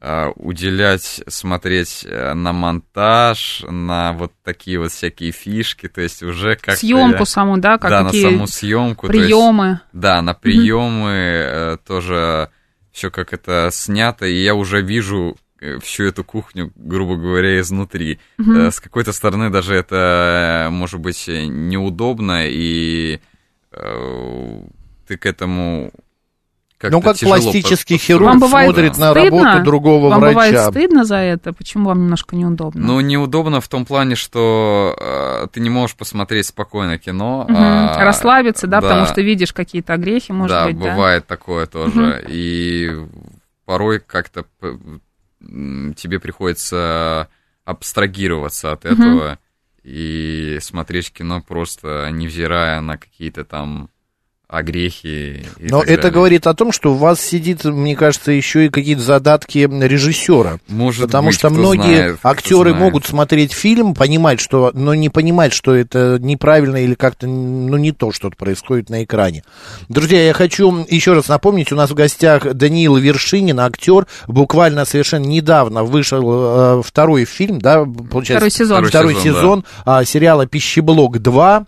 э, 0.00 0.26
уделять, 0.34 1.22
смотреть 1.28 2.04
э, 2.04 2.34
на 2.34 2.52
монтаж, 2.52 3.64
на 3.68 4.12
вот 4.12 4.32
такие 4.42 4.80
вот 4.80 4.90
всякие 4.90 5.30
фишки, 5.30 5.86
то 5.86 6.00
есть 6.00 6.24
уже 6.24 6.56
как 6.56 6.76
съемку 6.76 7.20
я, 7.20 7.26
саму, 7.26 7.58
да, 7.58 7.78
как 7.78 7.90
да, 7.90 8.02
на 8.02 8.12
саму 8.12 8.48
съемку, 8.48 9.06
приемы, 9.06 9.66
есть, 9.66 9.80
да, 9.92 10.20
на 10.20 10.34
приемы 10.34 11.10
mm-hmm. 11.10 11.80
тоже 11.86 12.50
все 12.90 13.12
как 13.12 13.32
это 13.32 13.68
снято, 13.70 14.26
и 14.26 14.42
я 14.42 14.56
уже 14.56 14.82
вижу 14.82 15.36
всю 15.80 16.04
эту 16.04 16.24
кухню, 16.24 16.72
грубо 16.76 17.16
говоря, 17.16 17.60
изнутри. 17.60 18.18
Mm-hmm. 18.38 18.70
С 18.70 18.80
какой-то 18.80 19.12
стороны 19.12 19.50
даже 19.50 19.74
это 19.74 20.68
может 20.70 21.00
быть 21.00 21.26
неудобно 21.28 22.42
и 22.46 23.20
ты 23.70 25.16
к 25.16 25.26
этому 25.26 25.92
как 26.78 26.92
ну, 26.92 27.00
как 27.00 27.18
пластический 27.18 27.96
хирург 27.96 28.26
вам 28.26 28.38
смотрит 28.38 28.92
стыдно? 28.92 29.06
на 29.06 29.14
работу 29.14 29.64
другого 29.64 30.10
вам 30.10 30.20
врача. 30.20 30.34
Вам 30.34 30.50
бывает 30.50 30.70
стыдно 30.70 31.04
за 31.04 31.16
это? 31.16 31.54
Почему 31.54 31.86
вам 31.86 32.02
немножко 32.02 32.36
неудобно? 32.36 32.86
Ну, 32.86 33.00
неудобно 33.00 33.62
в 33.62 33.68
том 33.68 33.86
плане, 33.86 34.14
что 34.14 34.94
э, 35.00 35.46
ты 35.50 35.60
не 35.60 35.70
можешь 35.70 35.96
посмотреть 35.96 36.46
спокойно 36.46 36.98
кино. 36.98 37.46
Угу. 37.48 37.56
А, 37.56 38.04
Расслабиться, 38.04 38.66
да, 38.66 38.82
да, 38.82 38.88
потому 38.88 39.06
что 39.06 39.22
видишь 39.22 39.54
какие-то 39.54 39.94
огрехи, 39.94 40.32
может 40.32 40.50
да, 40.50 40.66
быть, 40.66 40.78
да? 40.78 40.90
бывает 40.90 41.26
такое 41.26 41.64
тоже. 41.64 41.98
Угу. 41.98 42.28
И 42.28 43.06
порой 43.64 43.98
как-то 44.00 44.44
тебе 45.96 46.20
приходится 46.20 47.28
абстрагироваться 47.64 48.72
от 48.72 48.84
этого 48.84 49.32
угу. 49.32 49.38
и 49.82 50.58
смотреть 50.60 51.12
кино 51.12 51.42
просто 51.42 52.08
невзирая 52.10 52.80
на 52.80 52.96
какие-то 52.96 53.44
там 53.44 53.90
огрехи. 54.48 55.44
И 55.58 55.68
Но 55.68 55.82
это 55.82 55.96
далее. 55.96 56.10
говорит 56.12 56.46
о 56.46 56.54
том, 56.54 56.70
что 56.70 56.92
у 56.92 56.94
вас 56.94 57.20
сидит, 57.20 57.64
мне 57.64 57.96
кажется, 57.96 58.30
еще 58.30 58.66
и 58.66 58.68
какие-то 58.68 59.02
задатки 59.02 59.58
режиссера. 59.58 60.58
Может 60.68 61.06
Потому 61.06 61.28
быть, 61.28 61.38
что 61.38 61.50
многие 61.50 61.80
знает, 61.80 62.18
актеры 62.22 62.70
знает. 62.70 62.84
могут 62.84 63.06
смотреть 63.06 63.52
фильм, 63.52 63.94
понимать, 63.94 64.40
что, 64.40 64.70
но 64.72 64.94
не 64.94 65.08
понимать, 65.08 65.52
что 65.52 65.74
это 65.74 66.18
неправильно 66.20 66.76
или 66.76 66.94
как-то, 66.94 67.26
ну, 67.26 67.76
не 67.76 67.90
то, 67.90 68.12
что 68.12 68.30
происходит 68.30 68.88
на 68.88 69.02
экране. 69.02 69.42
Друзья, 69.88 70.24
я 70.24 70.32
хочу 70.32 70.86
еще 70.88 71.14
раз 71.14 71.26
напомнить, 71.26 71.72
у 71.72 71.76
нас 71.76 71.90
в 71.90 71.94
гостях 71.94 72.54
Даниил 72.54 72.96
Вершинин, 72.96 73.58
актер, 73.58 74.06
буквально 74.28 74.84
совершенно 74.84 75.24
недавно 75.24 75.82
вышел 75.82 76.78
э, 76.78 76.82
второй 76.84 77.24
фильм, 77.24 77.60
да, 77.60 77.84
получается? 77.84 78.34
Второй 78.36 78.50
сезон. 78.50 78.84
Второй, 78.84 79.14
сезон, 79.14 79.34
сезон 79.34 79.64
да. 79.84 80.02
э, 80.02 80.04
сериала 80.04 80.46
«Пищеблок 80.46 81.16
2». 81.16 81.66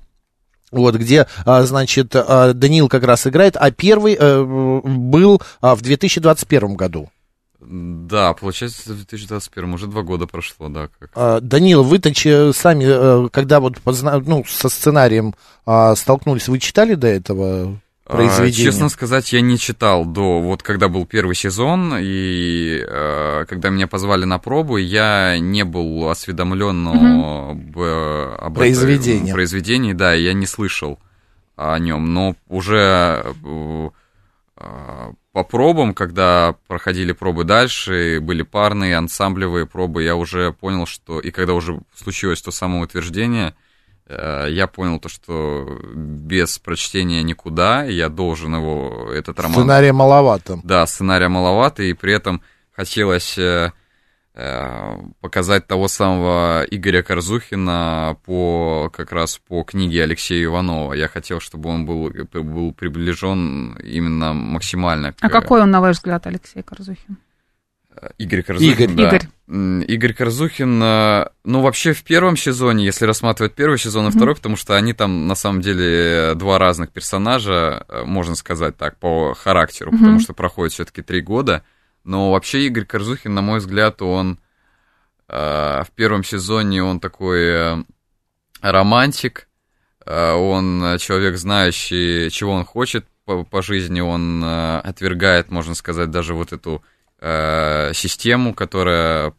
Вот, 0.70 0.96
где, 0.96 1.26
а, 1.44 1.62
значит, 1.64 2.14
а, 2.14 2.52
Даниил 2.52 2.88
как 2.88 3.04
раз 3.04 3.26
играет, 3.26 3.56
а 3.56 3.70
первый 3.70 4.16
э, 4.18 4.42
был 4.42 5.40
а, 5.60 5.74
в 5.74 5.82
2021 5.82 6.74
году. 6.74 7.10
Да, 7.60 8.34
получается, 8.34 8.92
в 8.92 8.96
2021, 8.96 9.74
уже 9.74 9.86
два 9.86 10.02
года 10.02 10.26
прошло, 10.26 10.68
да. 10.68 10.88
Как. 10.98 11.42
Данил, 11.42 11.82
вы-то 11.82 12.12
сами, 12.52 12.84
э, 12.86 13.28
когда 13.30 13.60
вот 13.60 13.78
ну, 13.84 14.44
со 14.46 14.68
сценарием 14.68 15.34
столкнулись, 15.96 16.48
вы 16.48 16.60
читали 16.60 16.94
до 16.94 17.08
этого? 17.08 17.80
Произведение? 18.08 18.68
А, 18.68 18.72
честно 18.72 18.88
сказать, 18.88 19.32
я 19.32 19.40
не 19.40 19.58
читал 19.58 20.04
до, 20.04 20.40
вот 20.40 20.62
когда 20.62 20.88
был 20.88 21.06
первый 21.06 21.34
сезон, 21.34 21.94
и 21.98 22.84
э, 22.86 23.44
когда 23.48 23.70
меня 23.70 23.86
позвали 23.86 24.24
на 24.24 24.38
пробу, 24.38 24.76
я 24.76 25.38
не 25.38 25.64
был 25.64 26.08
осведомлен 26.08 26.86
угу. 26.86 27.50
об, 27.52 27.78
об 27.78 28.54
произведении. 28.54 29.24
Этом, 29.24 29.34
произведении, 29.34 29.92
да, 29.92 30.14
я 30.14 30.32
не 30.32 30.46
слышал 30.46 30.98
о 31.56 31.78
нем, 31.78 32.12
но 32.12 32.34
уже 32.48 33.24
э, 33.44 33.88
по 35.32 35.44
пробам, 35.44 35.94
когда 35.94 36.56
проходили 36.66 37.12
пробы 37.12 37.44
дальше, 37.44 38.18
были 38.20 38.42
парные, 38.42 38.96
ансамблевые 38.96 39.66
пробы, 39.66 40.02
я 40.02 40.16
уже 40.16 40.52
понял, 40.52 40.86
что, 40.86 41.20
и 41.20 41.30
когда 41.30 41.54
уже 41.54 41.80
случилось 41.94 42.42
то 42.42 42.50
самоутверждение, 42.50 43.48
утверждение 43.48 43.54
Э, 43.54 43.67
я 44.08 44.66
понял 44.66 44.98
то, 44.98 45.08
что 45.08 45.80
без 45.94 46.58
прочтения 46.58 47.22
никуда, 47.22 47.84
я 47.84 48.08
должен 48.08 48.54
его, 48.54 49.10
этот 49.12 49.38
роман... 49.38 49.54
Сценария 49.54 49.92
маловато. 49.92 50.60
Да, 50.64 50.86
сценария 50.86 51.28
маловато, 51.28 51.82
и 51.82 51.92
при 51.92 52.14
этом 52.14 52.40
хотелось 52.72 53.36
э, 53.36 53.72
э, 54.34 54.96
показать 55.20 55.66
того 55.66 55.88
самого 55.88 56.64
Игоря 56.70 57.02
Корзухина 57.02 58.16
по, 58.24 58.90
как 58.94 59.12
раз 59.12 59.38
по 59.38 59.62
книге 59.64 60.04
Алексея 60.04 60.44
Иванова. 60.44 60.94
Я 60.94 61.08
хотел, 61.08 61.40
чтобы 61.40 61.68
он 61.68 61.84
был, 61.84 62.10
был 62.32 62.72
приближен 62.72 63.76
именно 63.82 64.32
максимально. 64.32 65.12
К... 65.12 65.16
А 65.20 65.28
какой 65.28 65.60
он, 65.60 65.70
на 65.70 65.80
ваш 65.80 65.96
взгляд, 65.96 66.26
Алексей 66.26 66.62
Корзухин? 66.62 67.18
Игорь 68.18 68.42
Корзухин, 68.42 68.72
Игорь, 68.72 68.94
да. 68.94 69.08
Игорь. 69.08 69.28
Игорь 69.86 70.12
Корзухин, 70.12 70.82
э, 70.82 71.26
ну, 71.44 71.62
вообще 71.62 71.92
в 71.92 72.02
первом 72.04 72.36
сезоне, 72.36 72.84
если 72.84 73.06
рассматривать 73.06 73.54
первый 73.54 73.78
сезон 73.78 74.08
и 74.08 74.10
второй, 74.10 74.34
mm-hmm. 74.34 74.36
потому 74.36 74.56
что 74.56 74.76
они 74.76 74.92
там, 74.92 75.26
на 75.26 75.34
самом 75.34 75.62
деле, 75.62 76.34
два 76.34 76.58
разных 76.58 76.90
персонажа, 76.90 77.84
э, 77.88 78.04
можно 78.04 78.34
сказать 78.34 78.76
так, 78.76 78.98
по 78.98 79.34
характеру, 79.34 79.90
mm-hmm. 79.90 79.98
потому 79.98 80.20
что 80.20 80.34
проходит 80.34 80.74
все-таки 80.74 81.02
три 81.02 81.20
года. 81.20 81.64
Но 82.04 82.32
вообще 82.32 82.66
Игорь 82.66 82.84
Корзухин, 82.84 83.34
на 83.34 83.40
мой 83.40 83.58
взгляд, 83.58 84.02
он 84.02 84.38
э, 85.28 85.34
в 85.82 85.90
первом 85.94 86.24
сезоне, 86.24 86.82
он 86.82 87.00
такой 87.00 87.84
романтик, 88.60 89.48
он 90.04 90.96
человек, 90.98 91.36
знающий, 91.36 92.30
чего 92.30 92.52
он 92.52 92.64
хочет 92.64 93.06
по, 93.26 93.44
по 93.44 93.60
жизни, 93.60 94.00
он 94.00 94.42
отвергает, 94.42 95.50
можно 95.50 95.74
сказать, 95.74 96.10
даже 96.10 96.32
вот 96.32 96.52
эту 96.54 96.82
Э, 96.82 96.97
систему, 97.20 98.54
которая 98.54 99.32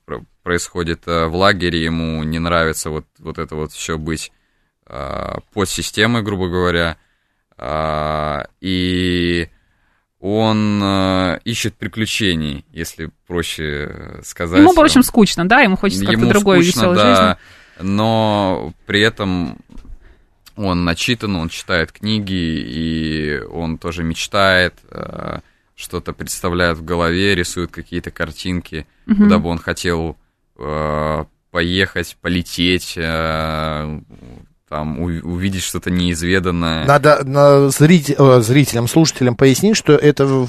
происходит 0.43 1.07
э, 1.07 1.27
в 1.27 1.35
лагере, 1.35 1.83
ему 1.83 2.23
не 2.23 2.39
нравится 2.39 2.89
вот, 2.89 3.05
вот 3.19 3.37
это 3.37 3.55
вот 3.55 3.71
все 3.71 3.97
быть 3.97 4.31
э, 4.87 5.35
под 5.53 5.69
системой, 5.69 6.23
грубо 6.23 6.49
говоря, 6.49 6.97
и 8.61 9.49
он 10.21 10.83
ищет 11.43 11.75
приключений, 11.75 12.65
если 12.71 13.11
проще 13.27 14.21
сказать. 14.23 14.59
Ему, 14.59 14.73
в 14.73 14.79
общем, 14.79 15.03
скучно, 15.03 15.47
да, 15.47 15.59
ему 15.61 15.75
хочется 15.75 16.05
как-то 16.05 16.29
другой 16.29 16.59
веселой 16.59 16.95
да, 16.95 17.15
жизни. 17.15 17.37
Но 17.81 18.73
при 18.85 19.01
этом 19.01 19.57
он 20.55 20.83
начитан, 20.83 21.35
он 21.35 21.49
читает 21.49 21.91
книги, 21.91 22.33
и 22.33 23.39
он 23.51 23.77
тоже 23.77 24.03
мечтает, 24.03 24.75
что-то 25.79 26.11
представляет 26.11 26.77
в 26.77 26.83
голове, 26.83 27.35
рисует 27.35 27.71
какие-то 27.71 28.11
картинки, 28.11 28.85
угу. 29.07 29.15
куда 29.15 29.39
бы 29.39 29.47
он 29.47 29.57
хотел 29.59 30.17
э, 30.57 31.25
поехать, 31.51 32.17
полететь, 32.21 32.95
э, 32.97 34.01
там 34.69 34.99
увидеть 34.99 35.63
что-то 35.63 35.89
неизведанное. 35.89 36.85
Надо 36.85 37.23
на 37.23 37.69
зритель, 37.69 38.15
э, 38.17 38.41
зрителям, 38.41 38.87
слушателям 38.87 39.35
пояснить, 39.35 39.75
что 39.75 39.93
это 39.93 40.47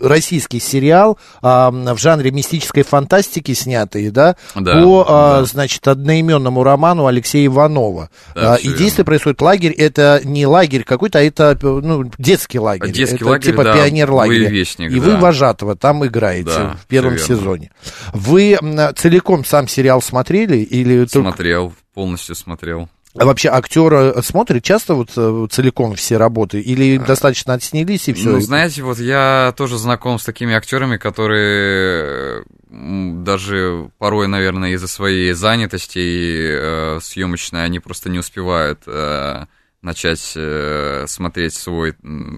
российский 0.00 0.58
сериал 0.58 1.16
а, 1.42 1.70
в 1.70 1.98
жанре 1.98 2.32
мистической 2.32 2.82
фантастики 2.82 3.54
снятый, 3.54 4.10
да, 4.10 4.34
да 4.56 4.82
по, 4.82 5.04
а, 5.08 5.38
да. 5.40 5.44
значит, 5.44 5.86
одноименному 5.86 6.64
роману 6.64 7.06
Алексея 7.06 7.46
Иванова. 7.46 8.10
Да, 8.34 8.54
а, 8.54 8.56
и 8.56 8.72
действие 8.72 9.04
происходит 9.04 9.40
лагерь, 9.40 9.72
это 9.72 10.20
не 10.24 10.44
лагерь 10.44 10.82
какой-то, 10.82 11.20
а 11.20 11.22
это 11.22 11.56
ну, 11.62 12.10
детский 12.18 12.58
лагерь. 12.58 12.90
Детский 12.90 13.16
это 13.16 13.28
лагерь, 13.28 13.52
типа 13.52 13.62
да, 13.62 13.74
пионер-лагерь. 13.74 14.52
И 14.52 14.64
да. 14.88 15.00
вы 15.00 15.16
вожатого 15.18 15.76
там 15.76 16.04
играете 16.04 16.50
да, 16.50 16.76
в 16.82 16.86
первом 16.86 17.16
сезоне. 17.16 17.70
Вы 18.12 18.58
целиком 18.96 19.44
сам 19.44 19.68
сериал 19.68 20.02
смотрели 20.02 20.56
или 20.56 21.06
смотрел, 21.06 21.68
только... 21.68 21.76
полностью 21.94 22.34
смотрел. 22.34 22.88
А 23.14 23.26
вообще 23.26 23.50
актера 23.50 24.22
смотрит 24.22 24.64
часто 24.64 24.94
вот 24.94 25.10
э, 25.16 25.46
целиком 25.50 25.94
все 25.96 26.16
работы 26.16 26.60
или 26.60 26.96
им 26.96 27.04
достаточно 27.04 27.52
отснялись 27.52 28.08
и 28.08 28.14
все? 28.14 28.30
Ну, 28.30 28.40
знаете, 28.40 28.82
вот 28.82 28.98
я 28.98 29.52
тоже 29.56 29.76
знаком 29.76 30.18
с 30.18 30.24
такими 30.24 30.54
актерами, 30.54 30.96
которые 30.96 32.44
даже 32.70 33.90
порой, 33.98 34.28
наверное, 34.28 34.70
из-за 34.70 34.88
своей 34.88 35.34
занятости 35.34 35.98
э, 35.98 37.00
съемочной 37.02 37.64
они 37.64 37.80
просто 37.80 38.08
не 38.08 38.18
успевают 38.18 38.84
э, 38.86 39.44
начать 39.82 40.32
э, 40.34 41.04
смотреть 41.06 41.52
свой 41.54 41.94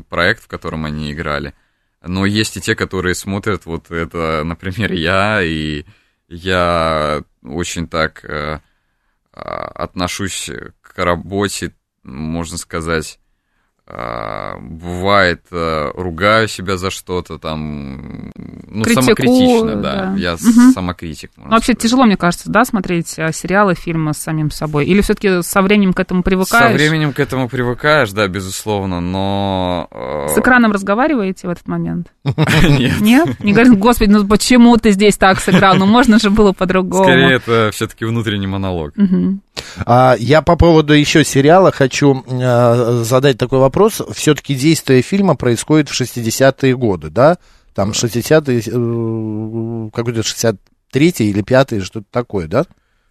проект, 0.08 0.42
в 0.42 0.48
котором 0.48 0.86
они 0.86 1.12
играли. 1.12 1.54
Но 2.02 2.26
есть 2.26 2.56
и 2.56 2.60
те, 2.60 2.74
которые 2.74 3.14
смотрят, 3.14 3.64
вот 3.64 3.92
это, 3.92 4.42
например, 4.44 4.92
я, 4.92 5.40
и 5.40 5.84
я 6.28 7.22
очень 7.44 7.86
так... 7.86 8.24
Э, 8.24 8.28
а, 8.28 8.60
отношусь 9.34 10.50
к 10.80 10.98
работе, 11.02 11.74
можно 12.02 12.56
сказать, 12.58 13.18
а, 13.86 14.56
бывает, 14.60 15.42
э, 15.50 15.90
ругаю 15.94 16.48
себя 16.48 16.78
за 16.78 16.90
что-то, 16.90 17.38
там, 17.38 18.30
ну, 18.34 18.82
критику, 18.82 19.02
самокритично, 19.02 19.76
да. 19.76 19.94
да. 20.06 20.14
Я 20.16 20.32
Мгм. 20.34 20.72
самокритик. 20.72 21.30
Ну, 21.36 21.50
вообще 21.50 21.72
сказать. 21.72 21.82
тяжело, 21.82 22.04
мне 22.06 22.16
кажется, 22.16 22.50
да, 22.50 22.64
смотреть 22.64 23.14
э, 23.18 23.30
сериалы, 23.32 23.74
фильмы 23.74 24.14
с 24.14 24.18
самим 24.18 24.50
собой? 24.50 24.86
Или 24.86 25.02
все-таки 25.02 25.42
со 25.42 25.60
временем 25.60 25.92
к 25.92 26.00
этому 26.00 26.22
привыкаешь? 26.22 26.70
Со 26.70 26.72
временем 26.72 27.12
к 27.12 27.20
этому 27.20 27.46
привыкаешь, 27.50 28.10
да, 28.12 28.26
безусловно, 28.26 29.00
но... 29.00 29.86
э, 29.90 30.28
С 30.34 30.38
экраном 30.38 30.72
разговариваете 30.72 31.46
в 31.46 31.50
этот 31.50 31.68
момент? 31.68 32.06
Нет. 32.24 33.00
Нет? 33.02 33.40
Не 33.44 33.52
говорите, 33.52 33.76
господи, 33.76 34.10
ну 34.10 34.26
почему 34.26 34.78
ты 34.78 34.92
здесь 34.92 35.18
так 35.18 35.40
сыграл? 35.40 35.74
Ну 35.76 35.84
можно 35.84 36.18
же 36.18 36.30
было 36.30 36.52
по-другому. 36.52 37.04
Скорее, 37.04 37.34
это 37.34 37.68
все-таки 37.72 38.06
внутренний 38.06 38.46
монолог. 38.46 38.94
А, 39.86 40.14
я 40.18 40.40
по 40.42 40.56
поводу 40.56 40.94
еще 40.94 41.22
сериала 41.22 41.70
хочу 41.70 42.24
задать 43.04 43.36
такой 43.38 43.58
вопрос. 43.58 43.73
Все-таки 44.12 44.54
действие 44.54 45.02
фильма 45.02 45.36
происходит 45.36 45.88
в 45.88 46.00
60-е 46.00 46.76
годы, 46.76 47.10
да? 47.10 47.38
Там 47.74 47.90
60-е, 47.90 48.58
э, 48.58 49.90
какой-то 49.92 50.20
63-й 50.20 51.24
или 51.30 51.42
5-й, 51.42 51.80
что-то 51.80 52.06
такое, 52.10 52.46
да? 52.46 52.66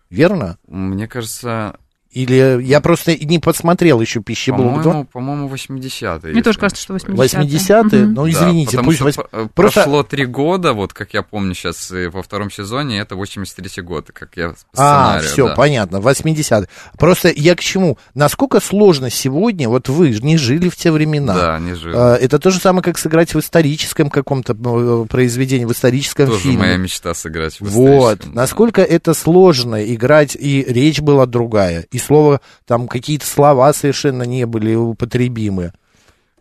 Верно? 0.09 0.57
Мне 0.67 1.07
кажется, 1.07 1.75
Или 2.13 2.61
я 2.63 2.79
просто 2.81 3.15
не 3.15 3.39
посмотрел 3.39 3.99
еще 4.01 4.21
«Пищеблок 4.21 4.77
2»? 4.77 4.83
по-моему, 4.83 5.05
по-моему, 5.05 5.49
80-е. 5.49 6.33
Мне 6.33 6.43
тоже 6.43 6.59
кажется, 6.59 6.81
что 6.81 6.95
80-е. 6.95 7.15
80-е? 7.43 7.99
Мгм. 8.05 8.13
Ну, 8.13 8.23
Да, 8.25 8.29
извините, 8.29 8.71
потому 8.77 8.85
пусть... 8.87 8.97
что 8.99 9.23
по- 9.23 9.47
просто- 9.47 9.81
прошло 9.81 10.03
три 10.03 10.25
года, 10.25 10.73
вот 10.73 10.93
как 10.93 11.13
я 11.13 11.23
помню 11.23 11.53
сейчас 11.55 11.91
во 12.11 12.21
втором 12.21 12.51
сезоне, 12.51 12.99
это 12.99 13.15
83 13.15 13.81
год, 13.83 14.11
как 14.13 14.37
я 14.37 14.49
по 14.49 14.55
А, 14.77 15.19
все, 15.21 15.47
да. 15.49 15.55
понятно, 15.55 15.99
80 15.99 16.69
Просто 16.97 17.31
я 17.35 17.55
к 17.55 17.61
чему? 17.61 17.97
Насколько 18.13 18.59
сложно 18.59 19.09
сегодня, 19.09 19.67
вот 19.69 19.89
вы 19.89 20.13
же 20.13 20.21
не 20.21 20.37
жили 20.37 20.69
в 20.69 20.75
те 20.75 20.91
времена. 20.91 21.33
Да, 21.33 21.59
не 21.59 21.73
жил. 21.73 21.93
А, 21.95 22.15
Это 22.15 22.37
то 22.39 22.51
же 22.51 22.59
самое, 22.59 22.83
как 22.83 22.97
сыграть 22.97 23.33
в 23.33 23.39
историческом 23.39 24.09
каком-то 24.09 24.53
э, 24.53 25.05
произведении, 25.09 25.65
в 25.65 25.71
историческом 25.71 26.27
Тоже 26.27 26.39
фильме. 26.41 26.57
моя 26.59 26.77
мечта 26.77 27.13
сыграть 27.13 27.59
в 27.59 27.65
Вот, 27.65 27.89
историческом, 27.89 28.33
да. 28.33 28.41
насколько 28.41 28.81
это 28.83 29.13
сложно 29.13 29.83
играть, 29.83 30.35
и 30.39 30.63
речь 30.67 31.01
была 31.01 31.25
другая, 31.25 31.85
и 31.91 31.97
слово, 32.03 32.41
там 32.67 32.87
какие-то 32.87 33.25
слова 33.25 33.73
совершенно 33.73 34.23
не 34.23 34.45
были 34.45 34.75
употребимы. 34.75 35.71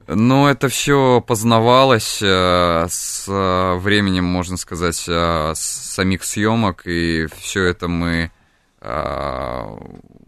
Ну, 0.08 0.48
это 0.48 0.68
все 0.68 1.22
познавалось 1.26 2.20
э, 2.22 2.86
с 2.90 3.24
э, 3.28 3.74
временем, 3.78 4.24
можно 4.24 4.56
сказать, 4.56 5.04
э, 5.08 5.52
с 5.54 5.60
самих 5.60 6.24
съемок, 6.24 6.82
и 6.86 7.26
все 7.38 7.64
это 7.64 7.86
мы... 7.88 8.30
э, 8.80 9.64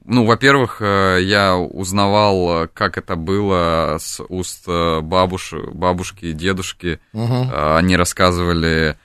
ну, 0.06 0.24
во-первых, 0.26 0.76
э, 0.80 1.18
я 1.22 1.56
узнавал, 1.56 2.68
как 2.72 2.98
это 2.98 3.16
было 3.16 3.96
с 4.00 4.22
уст 4.28 4.62
э, 4.68 5.00
бабуш, 5.00 5.52
бабушки 5.72 6.26
и 6.26 6.32
дедушки. 6.32 7.00
Э, 7.12 7.76
Они 7.76 7.96
рассказывали, 7.96 8.96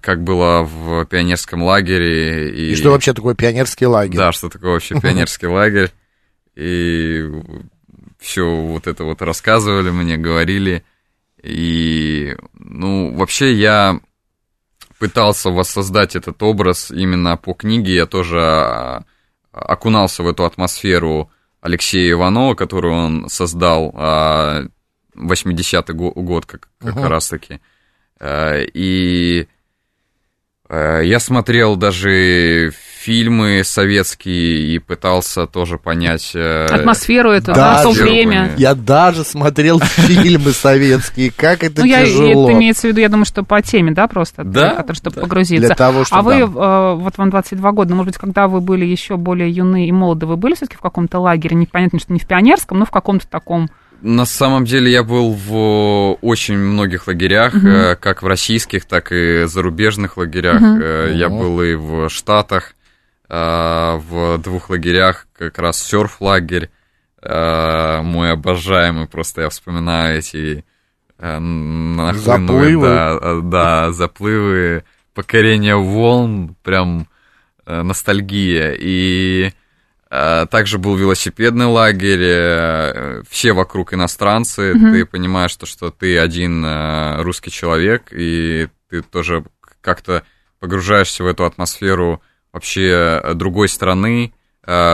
как 0.00 0.22
было 0.22 0.62
в 0.62 1.04
пионерском 1.06 1.62
лагере. 1.62 2.50
И, 2.50 2.72
И 2.72 2.74
что 2.76 2.90
вообще 2.90 3.12
такое 3.12 3.34
пионерский 3.34 3.86
лагерь? 3.86 4.16
Да, 4.16 4.32
что 4.32 4.48
такое 4.48 4.72
вообще 4.72 5.00
пионерский 5.00 5.46
лагерь. 5.48 5.90
И 6.54 7.24
все 8.18 8.48
вот 8.48 8.86
это 8.86 9.04
вот 9.04 9.22
рассказывали 9.22 9.90
мне, 9.90 10.16
говорили. 10.16 10.84
И, 11.42 12.36
ну, 12.54 13.14
вообще 13.14 13.52
я 13.54 14.00
пытался 14.98 15.50
воссоздать 15.50 16.16
этот 16.16 16.42
образ 16.42 16.90
именно 16.90 17.36
по 17.36 17.52
книге. 17.52 17.94
Я 17.94 18.06
тоже 18.06 18.40
а, 18.40 19.02
окунался 19.52 20.22
в 20.22 20.28
эту 20.28 20.44
атмосферу 20.44 21.30
Алексея 21.60 22.12
Иванова, 22.12 22.54
которую 22.54 22.94
он 22.94 23.28
создал 23.28 23.92
а, 23.94 24.62
80-й 25.14 25.92
го- 25.92 26.12
год 26.12 26.46
как, 26.46 26.68
как 26.78 26.94
Мгм. 26.96 27.06
раз-таки. 27.06 27.60
А, 28.18 28.60
И 28.62 29.42
э, 29.42 29.46
я 30.70 31.20
смотрел 31.20 31.76
даже 31.76 32.72
фильмы 32.98 33.62
советские 33.62 34.74
и 34.74 34.78
пытался 34.80 35.46
тоже 35.46 35.78
понять... 35.78 36.32
э, 36.34 36.64
Атмосферу 36.66 37.30
эту, 37.30 37.52
Да, 37.54 37.80
то 37.80 37.90
время. 37.92 38.50
Я 38.56 38.74
даже 38.74 39.22
смотрел 39.22 39.78
фильмы 39.80 40.50
советские, 40.50 41.30
как 41.30 41.62
это 41.62 41.82
Ну, 41.82 41.86
я, 41.86 42.04
тяжело. 42.04 42.48
это 42.50 42.58
имеется 42.58 42.88
в 42.88 42.90
виду, 42.90 43.00
я 43.00 43.08
думу, 43.08 43.24
что 43.24 43.44
по 43.44 43.62
теме, 43.62 43.92
да, 43.92 44.08
просто, 44.08 44.42
Да, 44.42 44.82
для- 44.82 44.94
чтобы 44.94 45.14
да. 45.14 45.22
погрузиться. 45.22 45.66
Для 45.68 45.76
того, 45.76 46.04
чтобы... 46.04 46.18
А 46.18 46.22
вы, 46.24 46.32
да. 46.40 46.44
э, 46.46 46.94
вот 46.96 47.16
вам 47.16 47.30
22 47.30 47.72
года, 47.72 47.90
но, 47.90 47.96
может 47.96 48.14
быть, 48.14 48.18
когда 48.20 48.48
вы 48.48 48.60
были 48.60 48.84
еще 48.84 49.16
более 49.16 49.50
юны 49.50 49.86
и 49.86 49.92
молоды, 49.92 50.26
вы 50.26 50.36
были 50.36 50.54
все-таки 50.54 50.76
в 50.76 50.80
каком-то 50.80 51.20
лагере? 51.20 51.54
Непонятно, 51.54 52.00
что 52.00 52.12
не 52.12 52.18
в 52.18 52.26
пионерском, 52.26 52.80
но 52.80 52.86
в 52.86 52.90
каком-то 52.90 53.28
таком... 53.28 53.70
На 54.02 54.26
самом 54.26 54.64
деле 54.64 54.90
я 54.90 55.02
был 55.02 55.32
в 55.32 56.18
очень 56.20 56.56
многих 56.58 57.06
лагерях, 57.06 57.54
э, 57.54 57.96
как 57.96 58.22
в 58.22 58.26
российских, 58.26 58.84
так 58.84 59.10
и 59.10 59.44
зарубежных 59.46 60.16
лагерях. 60.16 60.60
Э, 60.62 61.12
Я 61.14 61.28
был 61.28 61.62
и 61.62 61.74
в 61.74 62.08
Штатах, 62.08 62.74
э, 63.28 63.96
в 63.96 64.38
двух 64.38 64.70
лагерях, 64.70 65.26
как 65.36 65.58
раз 65.58 65.82
серф-лагерь, 65.82 66.70
мой 67.22 68.30
обожаемый, 68.30 69.08
просто 69.08 69.42
я 69.42 69.48
вспоминаю 69.48 70.18
эти 70.18 70.64
нахлынули, 71.18 72.18
Заплывы. 72.18 72.86
Да, 72.86 73.40
да, 73.42 73.92
заплывы, 73.92 74.84
покорение 75.12 75.74
волн, 75.74 76.54
прям 76.62 77.08
ностальгия. 77.66 78.76
И 78.78 79.50
также 80.08 80.78
был 80.78 80.96
велосипедный 80.96 81.66
лагерь, 81.66 82.22
э, 82.22 83.22
все 83.28 83.52
вокруг 83.52 83.92
иностранцы, 83.92 84.72
Мгм. 84.74 84.92
ты 84.92 85.04
понимаешь, 85.04 85.50
что, 85.50 85.66
что 85.66 85.90
ты 85.90 86.18
один 86.18 86.64
э, 86.64 87.22
русский 87.22 87.50
человек, 87.50 88.04
и 88.12 88.68
ты 88.88 89.02
тоже 89.02 89.44
как-то 89.80 90.22
погружаешься 90.60 91.24
в 91.24 91.26
эту 91.26 91.44
атмосферу 91.44 92.22
вообще 92.52 93.20
э, 93.22 93.34
другой 93.34 93.68
страны, 93.68 94.32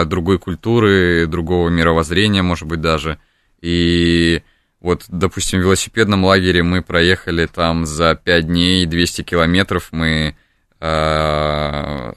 другой 0.04 0.38
культуры, 0.38 1.26
другого 1.26 1.70
мировоззрения, 1.70 2.42
может 2.42 2.68
быть, 2.68 2.82
даже. 2.82 3.18
И 3.62 4.42
вот, 4.82 5.04
допустим, 5.08 5.60
в 5.60 5.62
велосипедном 5.62 6.26
лагере 6.26 6.62
мы 6.62 6.82
проехали 6.82 7.46
там 7.46 7.86
за 7.86 8.14
5 8.14 8.46
дней 8.48 8.84
200 8.84 9.22
километров, 9.22 9.88
мы 9.92 10.36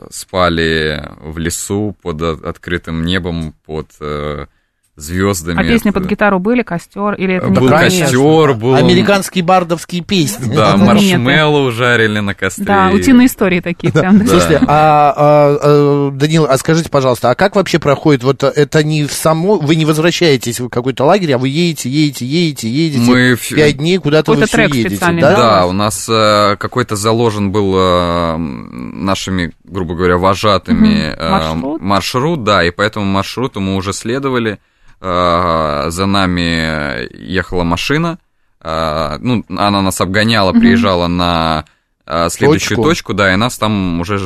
спали 0.09 1.07
в 1.19 1.37
лесу 1.37 1.95
под 2.01 2.21
открытым 2.21 3.05
небом, 3.05 3.53
под 3.63 3.91
э, 3.99 4.47
звездами. 4.95 5.59
А 5.59 5.63
песни 5.63 5.91
Это- 5.91 5.99
под 5.99 6.09
гитару 6.09 6.39
были, 6.39 6.61
костер 6.61 7.13
или 7.15 7.35
это 7.35 7.49
не 7.49 7.59
Был 7.59 7.67
Да, 7.67 7.79
конечно. 7.79 8.05
костер, 8.05 8.53
был... 8.53 8.75
Американские 8.75 9.43
бардовские 9.43 10.01
песни. 10.01 10.53
Да, 10.55 10.77
маршмеллоу 10.77 11.71
жарили 11.71 12.19
на 12.19 12.33
костре. 12.33 12.65
Да, 12.65 12.89
утиные 12.93 13.27
истории 13.27 13.59
такие 13.59 13.91
прям. 13.91 14.19
да. 14.19 14.25
Слушайте, 14.27 14.61
а, 14.67 15.13
а, 15.15 15.59
а, 15.61 16.11
Данил, 16.11 16.45
а 16.49 16.57
скажите, 16.57 16.89
пожалуйста, 16.89 17.31
а 17.31 17.35
как 17.35 17.55
вообще 17.55 17.79
проходит, 17.79 18.23
вот 18.23 18.43
это 18.43 18.83
не 18.83 19.03
в 19.05 19.11
само, 19.11 19.57
вы 19.57 19.75
не 19.75 19.85
возвращаетесь 19.85 20.59
в 20.59 20.69
какой-то 20.69 21.03
лагерь, 21.03 21.33
а 21.33 21.37
вы 21.37 21.49
едете, 21.49 21.89
едете, 21.89 22.25
едете, 22.25 22.69
едете, 22.69 23.11
Мы 23.11 23.35
пять 23.35 23.77
дней 23.77 23.97
куда-то 23.97 24.31
вы 24.31 24.37
Какой-то 24.37 24.47
все 24.47 24.57
трек 24.57 24.75
едете, 24.75 24.95
специальный, 24.95 25.21
да? 25.21 25.35
Да, 25.35 25.65
у 25.65 25.73
нас 25.73 26.07
э, 26.09 26.55
какой-то 26.57 26.95
заложен 26.95 27.51
был 27.51 27.73
э, 27.75 28.37
нашими, 28.37 29.51
грубо 29.65 29.95
говоря, 29.95 30.17
вожатыми 30.17 31.13
э, 31.17 31.29
Маршрут? 31.29 31.81
маршрут, 31.81 32.43
да, 32.43 32.63
и 32.63 32.71
по 32.71 32.81
этому 32.81 33.05
маршруту 33.05 33.59
мы 33.59 33.75
уже 33.75 33.91
следовали. 33.91 34.59
Э, 35.07 35.85
за 35.91 36.05
нами 36.07 37.07
ехала 37.15 37.63
машина, 37.63 38.17
э, 38.63 39.17
ну, 39.19 39.45
она 39.49 39.83
нас 39.83 40.01
обгоняла, 40.01 40.51
приезжала 40.51 41.05
на 41.05 41.65
э, 42.07 42.27
следующую 42.31 42.77
Точку. 42.77 42.89
точку, 42.89 43.13
да, 43.13 43.31
и 43.31 43.35
нас 43.35 43.55
там 43.59 43.99
уже 44.01 44.17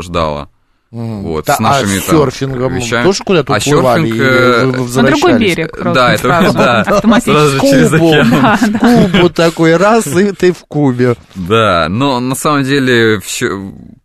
ждала. 0.00 0.48
Вот, 0.92 1.46
Да, 1.46 1.54
с 1.56 1.60
нашими 1.60 1.98
а 1.98 2.00
там 2.00 2.16
серфингом 2.18 2.74
вещами. 2.74 3.02
тоже 3.04 3.22
куда-то 3.24 3.54
А 3.54 3.58
уплывали? 3.58 4.06
серфинг, 4.08 4.76
вы 4.76 5.02
На 5.02 5.08
другой 5.08 5.38
берег 5.38 5.70
просто 5.72 5.94
Да, 5.94 6.12
это- 6.12 6.22
сразу, 6.22 6.58
да. 6.58 6.80
автоматически. 6.86 7.30
Сразу 7.32 7.60
через 7.60 7.90
Кубу, 7.90 8.08
океан. 8.12 8.78
Кубу 9.10 9.30
такой 9.30 9.76
раз, 9.76 10.06
и 10.06 10.30
ты 10.32 10.52
в 10.52 10.64
Кубе. 10.68 11.16
Да, 11.34 11.86
но 11.88 12.20
на 12.20 12.34
самом 12.36 12.62
деле 12.64 13.20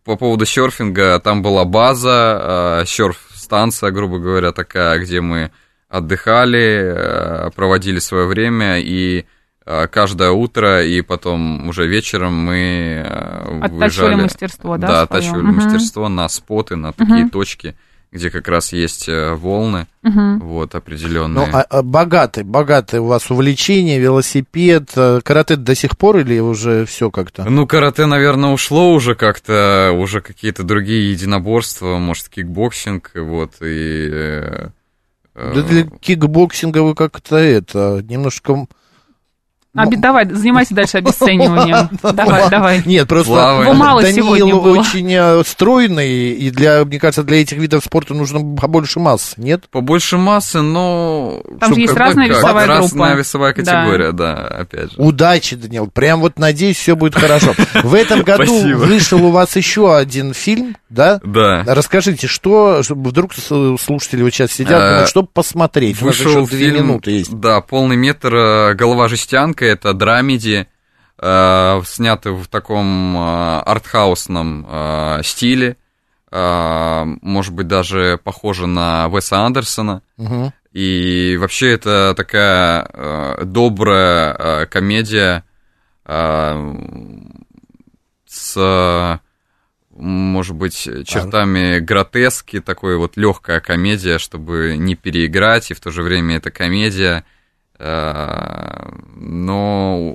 по 0.04 0.16
поводу 0.16 0.46
серфинга, 0.46 1.20
там 1.20 1.42
была 1.44 1.66
база, 1.66 2.84
серф-станция, 2.88 3.92
грубо 3.92 4.18
говоря, 4.20 4.52
такая, 4.52 4.98
где 5.00 5.22
мы 5.22 5.52
отдыхали, 5.98 6.82
э, 6.84 7.50
проводили 7.56 8.00
свое 8.00 8.26
время, 8.28 8.80
и 8.80 9.26
э, 9.66 9.88
каждое 9.88 10.32
утро 10.32 10.84
и 10.86 11.02
потом 11.02 11.68
уже 11.68 11.88
вечером 11.88 12.34
мы 12.34 13.04
э, 13.06 13.60
Оттачивали 13.62 13.74
выезжали. 13.76 14.16
мастерство, 14.24 14.78
да, 14.78 14.88
Да, 14.88 14.94
своё? 14.94 15.04
оттачивали 15.06 15.42
Мгм. 15.44 15.56
мастерство 15.56 16.10
на 16.10 16.28
споты, 16.30 16.76
на 16.76 16.92
такие 16.92 17.22
Мгм. 17.22 17.30
точки, 17.30 17.76
где 18.12 18.30
как 18.30 18.48
раз 18.48 18.74
есть 18.74 19.10
волны, 19.10 19.88
Мгм. 20.04 20.40
вот, 20.40 20.74
Ну, 20.74 20.78
определенные. 20.80 21.46
а, 21.52 21.62
а 21.62 21.82
богатый, 21.82 22.44
богатый 22.44 23.00
у 23.00 23.06
вас 23.06 23.30
увлечение, 23.32 24.00
велосипед, 24.00 24.90
карате 25.24 25.56
до 25.56 25.76
сих 25.76 25.98
пор 25.98 26.18
или 26.20 26.40
уже 26.40 26.86
все 26.86 27.10
как-то? 27.10 27.44
Ну, 27.50 27.66
карате, 27.68 28.06
наверное, 28.06 28.52
ушло 28.52 28.94
уже 28.94 29.16
как-то, 29.16 29.92
уже 29.98 30.22
какие-то 30.22 30.64
другие 30.64 31.12
единоборства, 31.12 31.98
может, 31.98 32.30
кикбоксинг, 32.30 33.12
вот, 33.16 33.54
и... 33.62 34.70
э, 35.36 35.52
э, 35.52 35.54
Да 35.56 35.62
для 35.62 35.84
кикбоксинга 35.84 36.80
вы 36.80 36.96
как-то 36.96 37.38
это, 37.38 38.04
немножко... 38.08 38.68
м, 39.76 39.88
Оби- 39.88 39.96
давай, 39.98 40.30
занимайся 40.30 40.74
дальше 40.74 40.98
обесцениванием. 40.98 41.90
Давай, 42.16 42.50
давай. 42.50 42.84
Нет, 42.86 43.08
просто 43.08 43.34
Слава. 43.34 43.62
Его 43.64 43.74
мало 43.74 44.06
сегодня 44.06 44.56
очень 44.56 45.12
э, 45.14 45.44
стройный, 45.46 46.32
и 46.32 46.50
для, 46.52 46.86
мне 46.86 47.00
кажется, 47.00 47.24
для 47.24 47.42
этих 47.42 47.58
видов 47.58 47.84
спорта 47.84 48.14
нужно 48.14 48.56
побольше 48.56 49.00
масс, 49.00 49.34
нет? 49.38 49.66
Побольше 49.70 50.18
массы, 50.18 50.62
но... 50.62 51.42
Там 51.60 51.74
же 51.74 51.82
есть 51.82 51.94
разная 51.94 52.28
как- 52.28 52.38
весовая 52.38 52.68
Разная 52.68 53.08
группа. 53.10 53.20
весовая 53.20 53.54
Да. 53.54 53.62
категория, 53.64 54.12
да, 54.12 54.34
опять 54.36 54.92
же. 54.94 54.98
Удачи, 55.02 55.56
Даниил. 55.56 55.88
Прям 55.88 56.22
вот 56.22 56.40
надеюсь, 56.40 56.78
все 56.78 56.96
будет 56.96 57.16
хорошо. 57.16 57.54
В 57.84 57.94
этом 57.94 58.22
году 58.24 58.78
вышел 58.78 59.24
у 59.26 59.32
вас 59.32 59.56
еще 59.56 59.96
один 59.96 60.34
фильм, 60.34 60.76
да? 60.90 61.20
Да. 61.24 61.64
Расскажите, 61.66 62.28
что 62.28 62.82
чтобы 62.84 63.10
вдруг 63.10 63.32
слушатели 63.34 64.22
вот 64.24 64.34
сейчас 64.34 64.52
сидят, 64.52 64.82
Э, 64.82 64.90
думают, 64.90 65.10
что 65.10 65.24
посмотреть? 65.24 66.02
Вышел 66.02 66.48
две 66.48 66.72
минуты 66.72 67.12
есть. 67.12 67.34
Да, 67.34 67.62
полный 67.62 67.96
метр 67.98 68.34
э, 68.36 68.74
«Голова 68.76 69.08
жестянка», 69.08 69.65
это 69.68 69.94
драмеди, 69.94 70.68
э, 71.18 71.82
снятый 71.86 72.34
в 72.34 72.48
таком 72.48 73.18
э, 73.18 73.60
артхаусном 73.66 74.66
э, 74.68 75.22
стиле, 75.24 75.78
э, 76.32 77.04
может 77.22 77.54
быть, 77.54 77.68
даже 77.68 78.20
похоже 78.24 78.68
на 78.68 79.08
Веса 79.08 79.40
Андерсона. 79.40 80.02
Мгм. 80.18 80.54
И 80.72 81.38
вообще 81.40 81.72
это 81.72 82.14
такая 82.18 82.86
э, 82.92 83.44
добрая 83.46 84.36
э, 84.38 84.66
комедия 84.66 85.46
э, 86.06 86.76
с, 88.28 89.20
может 89.92 90.56
быть, 90.58 90.90
чертами 91.06 91.80
гротески, 91.80 92.60
такой 92.60 92.98
вот 92.98 93.16
легкая 93.16 93.62
комедия, 93.62 94.18
чтобы 94.18 94.76
не 94.78 94.96
переиграть, 94.96 95.72
и 95.72 95.74
в 95.74 95.80
то 95.80 95.92
же 95.92 96.04
время 96.04 96.36
это 96.36 96.52
комедия, 96.52 97.24
но 97.78 98.96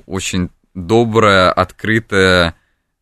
очень 0.05 0.49
добрая, 0.73 1.51
открытая, 1.51 2.55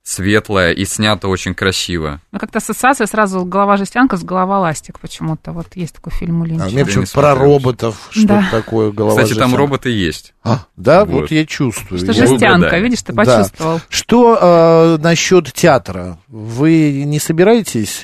светлая 0.09 0.71
и 0.71 0.85
снята 0.85 1.27
очень 1.27 1.53
красиво. 1.53 2.19
Ну, 2.31 2.39
как-то 2.39 2.57
ассоциация 2.57 3.05
сразу 3.05 3.45
голова 3.45 3.77
жестянка 3.77 4.17
с 4.17 4.23
голова 4.23 4.59
ластик 4.59 4.99
почему-то. 4.99 5.51
Вот 5.51 5.67
есть 5.75 5.93
такой 5.95 6.11
фильм 6.11 6.41
у 6.41 6.43
А, 6.43 6.47
Линча. 6.47 6.65
мне 6.65 6.79
Я 6.79 6.85
почему-то 6.85 7.11
про 7.13 7.35
роботов, 7.35 7.95
что 8.09 8.27
Да. 8.27 8.47
такое 8.49 8.91
голова 8.91 9.15
Кстати, 9.15 9.29
там 9.37 9.49
жестянка. 9.49 9.57
роботы 9.57 9.89
есть. 9.91 10.33
А, 10.43 10.65
да, 10.77 11.05
вот. 11.05 11.21
Вот. 11.21 11.31
я 11.31 11.45
чувствую. 11.45 11.99
Что 11.99 12.07
Я- 12.07 12.13
же- 12.13 12.27
жестянка, 12.27 12.57
угадай. 12.65 12.81
видишь, 12.81 13.01
ты 13.03 13.13
Да. 13.13 13.23
почувствовал. 13.23 13.81
Что 13.89 14.37
э, 14.41 14.97
насчет 15.03 15.53
театра? 15.53 16.17
Вы 16.27 17.03
не 17.05 17.19
собираетесь? 17.19 18.01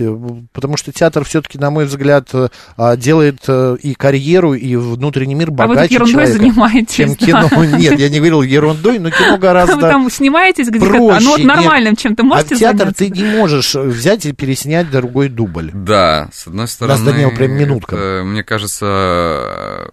Потому 0.54 0.78
что 0.78 0.92
театр 0.92 1.24
все-таки, 1.26 1.58
на 1.58 1.72
мой 1.72 1.86
взгляд, 1.86 2.30
а, 2.78 2.96
делает 2.98 3.40
э, 3.48 3.78
и 3.82 3.96
карьеру, 3.96 4.54
и 4.54 4.76
внутренний 4.76 5.34
мир 5.36 5.48
А 5.48 5.52
вы 5.52 5.58
тут 5.58 5.68
богаче 5.70 5.94
ерундой 5.96 6.14
человека, 6.26 6.38
занимаетесь. 6.40 6.94
чем 6.96 7.10
да. 7.10 7.16
кино. 7.16 7.50
Нет, 7.78 8.00
я 8.00 8.10
не 8.10 8.18
говорил 8.18 8.42
ерундой, 8.44 9.00
но 9.00 9.10
кино 9.10 9.32
Вы 9.34 9.38
гораздо... 9.40 9.80
там 9.80 10.10
снимаетесь 10.12 10.70
где-то, 10.70 10.86
проще, 10.86 11.24
ну 11.24 11.30
вот 11.32 11.40
нет. 11.40 11.48
чем-то 12.02 12.24
А 12.24 12.26
в 12.26 12.28
можете 12.28 12.56
театр 12.58 12.80
заняться? 12.80 13.04
ты 13.06 13.10
не 13.10 13.24
можешь 13.24 13.76
взять 13.76 14.26
и 14.26 14.32
переснять 14.34 14.90
другой 14.92 15.30
дубль. 15.30 15.72
Да, 15.74 16.30
с 16.34 16.48
одной 16.48 16.68
стороны... 16.68 17.04
Даниил 17.06 17.32
прям 17.32 17.52
минутка. 17.52 17.96
это, 17.96 18.24
мне 18.26 18.44
кажется, 18.44 19.88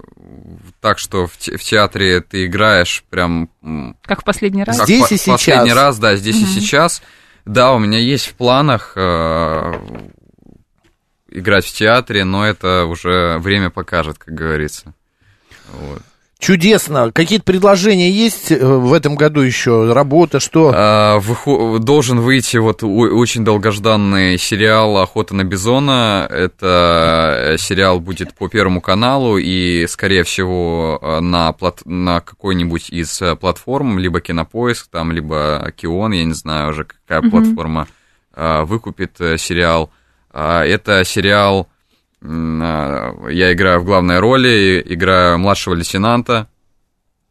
так, 0.81 0.99
что 0.99 1.27
в, 1.27 1.37
те- 1.37 1.57
в 1.57 1.63
театре 1.63 2.21
ты 2.21 2.47
играешь 2.47 3.05
прям... 3.11 3.49
Как 4.03 4.23
в 4.23 4.25
последний 4.25 4.65
раз? 4.65 4.77
как 4.79 4.87
Здесь 4.87 5.09
по- 5.09 5.15
и 5.15 5.17
сейчас. 5.17 5.41
Последний 5.41 5.73
раз, 5.73 5.99
да, 5.99 6.17
здесь 6.17 6.37
и 6.41 6.45
Мгм. 6.45 6.51
сейчас. 6.53 7.03
Да, 7.45 7.73
у 7.75 7.79
меня 7.79 7.99
есть 7.99 8.27
в 8.29 8.35
планах 8.35 8.93
э, 8.97 9.73
играть 11.31 11.65
в 11.67 11.73
театре, 11.73 12.25
но 12.25 12.47
это 12.47 12.85
уже 12.85 13.39
время 13.39 13.71
покажет, 13.71 14.19
как 14.19 14.35
говорится. 14.35 14.95
Вот. 15.73 16.03
Чудесно. 16.43 17.13
Какие-то 17.13 17.45
предложения 17.45 18.11
есть 18.11 18.51
э, 18.51 18.59
в 18.67 18.93
этом 18.95 19.15
году 19.15 19.43
еще? 19.43 19.93
Работа, 19.93 20.41
что? 20.41 20.73
А, 20.75 21.21
выхо- 21.21 21.79
Должен 21.79 22.19
выйти 22.19 22.57
вот 22.57 22.83
очень 22.83 23.45
долгожданный 23.45 24.37
сериал 24.39 24.97
«Охота 24.99 25.37
на 25.37 25.45
бизона». 25.45 26.27
Это 26.29 27.53
э, 27.55 27.59
сериал 27.59 28.01
будет 28.01 28.35
по 28.35 28.49
Первому 28.49 28.81
каналу 28.81 29.39
и, 29.39 29.87
скорее 29.87 30.25
всего, 30.25 30.99
э, 31.01 31.21
на, 31.21 31.53
плат- 31.53 31.83
на 31.87 32.21
какой-нибудь 32.21 32.91
из 32.91 33.23
платформ, 33.41 34.01
либо 34.01 34.21
Кинопоиск, 34.21 34.89
там, 34.91 35.13
либо 35.13 35.71
Кион, 35.77 36.11
я 36.11 36.25
не 36.25 36.35
знаю 36.35 36.71
уже, 36.71 36.83
какая 36.87 37.21
Мгм. 37.23 37.31
платформа 37.31 37.87
выкупит 38.35 39.13
сериал. 39.37 39.93
А, 40.33 40.65
Это 40.65 41.05
сериал, 41.05 41.69
а, 41.69 41.72
я 42.25 43.53
играю 43.53 43.81
в 43.81 43.85
главной 43.85 44.19
роли, 44.21 44.83
играю 44.87 45.39
младшего 45.39 45.75
лейтенанта, 45.75 46.49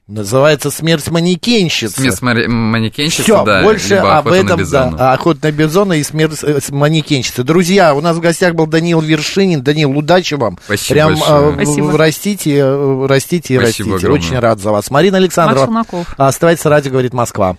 Называется 0.07 0.71
«Смерть 0.71 1.09
манекенщицы». 1.09 2.09
Мари- 2.21 2.47
манекенщицы, 2.47 3.23
Все, 3.23 3.45
да, 3.45 3.61
больше 3.63 3.95
либо 3.95 4.17
об 4.17 4.27
«Охота 4.27 4.41
на 4.43 4.45
этом, 4.45 4.59
бизона». 4.59 4.97
да, 4.97 5.13
охота 5.13 5.39
на 5.43 5.51
бизона 5.53 5.93
и 5.93 6.03
смерть 6.03 6.39
э, 6.43 6.59
манекенщицы. 6.71 7.43
Друзья, 7.43 7.93
у 7.95 8.01
нас 8.01 8.17
в 8.17 8.19
гостях 8.19 8.53
был 8.53 8.67
Даниил 8.67 8.99
Вершинин. 8.99 9.61
Даниил, 9.63 9.97
удачи 9.97 10.33
вам. 10.33 10.59
Спасибо 10.65 10.93
Прям 10.95 11.13
большое. 11.15 11.51
э, 11.51 11.53
Спасибо. 11.63 11.97
растите, 11.97 12.57
э, 12.57 13.05
растите 13.07 13.53
и 13.53 13.57
Спасибо 13.57 13.91
растите. 13.91 14.07
огромное. 14.07 14.19
Очень 14.27 14.39
рад 14.39 14.59
за 14.59 14.71
вас. 14.71 14.91
Марина 14.91 15.15
Александрова. 15.15 15.85
Оставайтесь 16.17 16.65
радио, 16.65 16.91
говорит 16.91 17.13
Москва. 17.13 17.55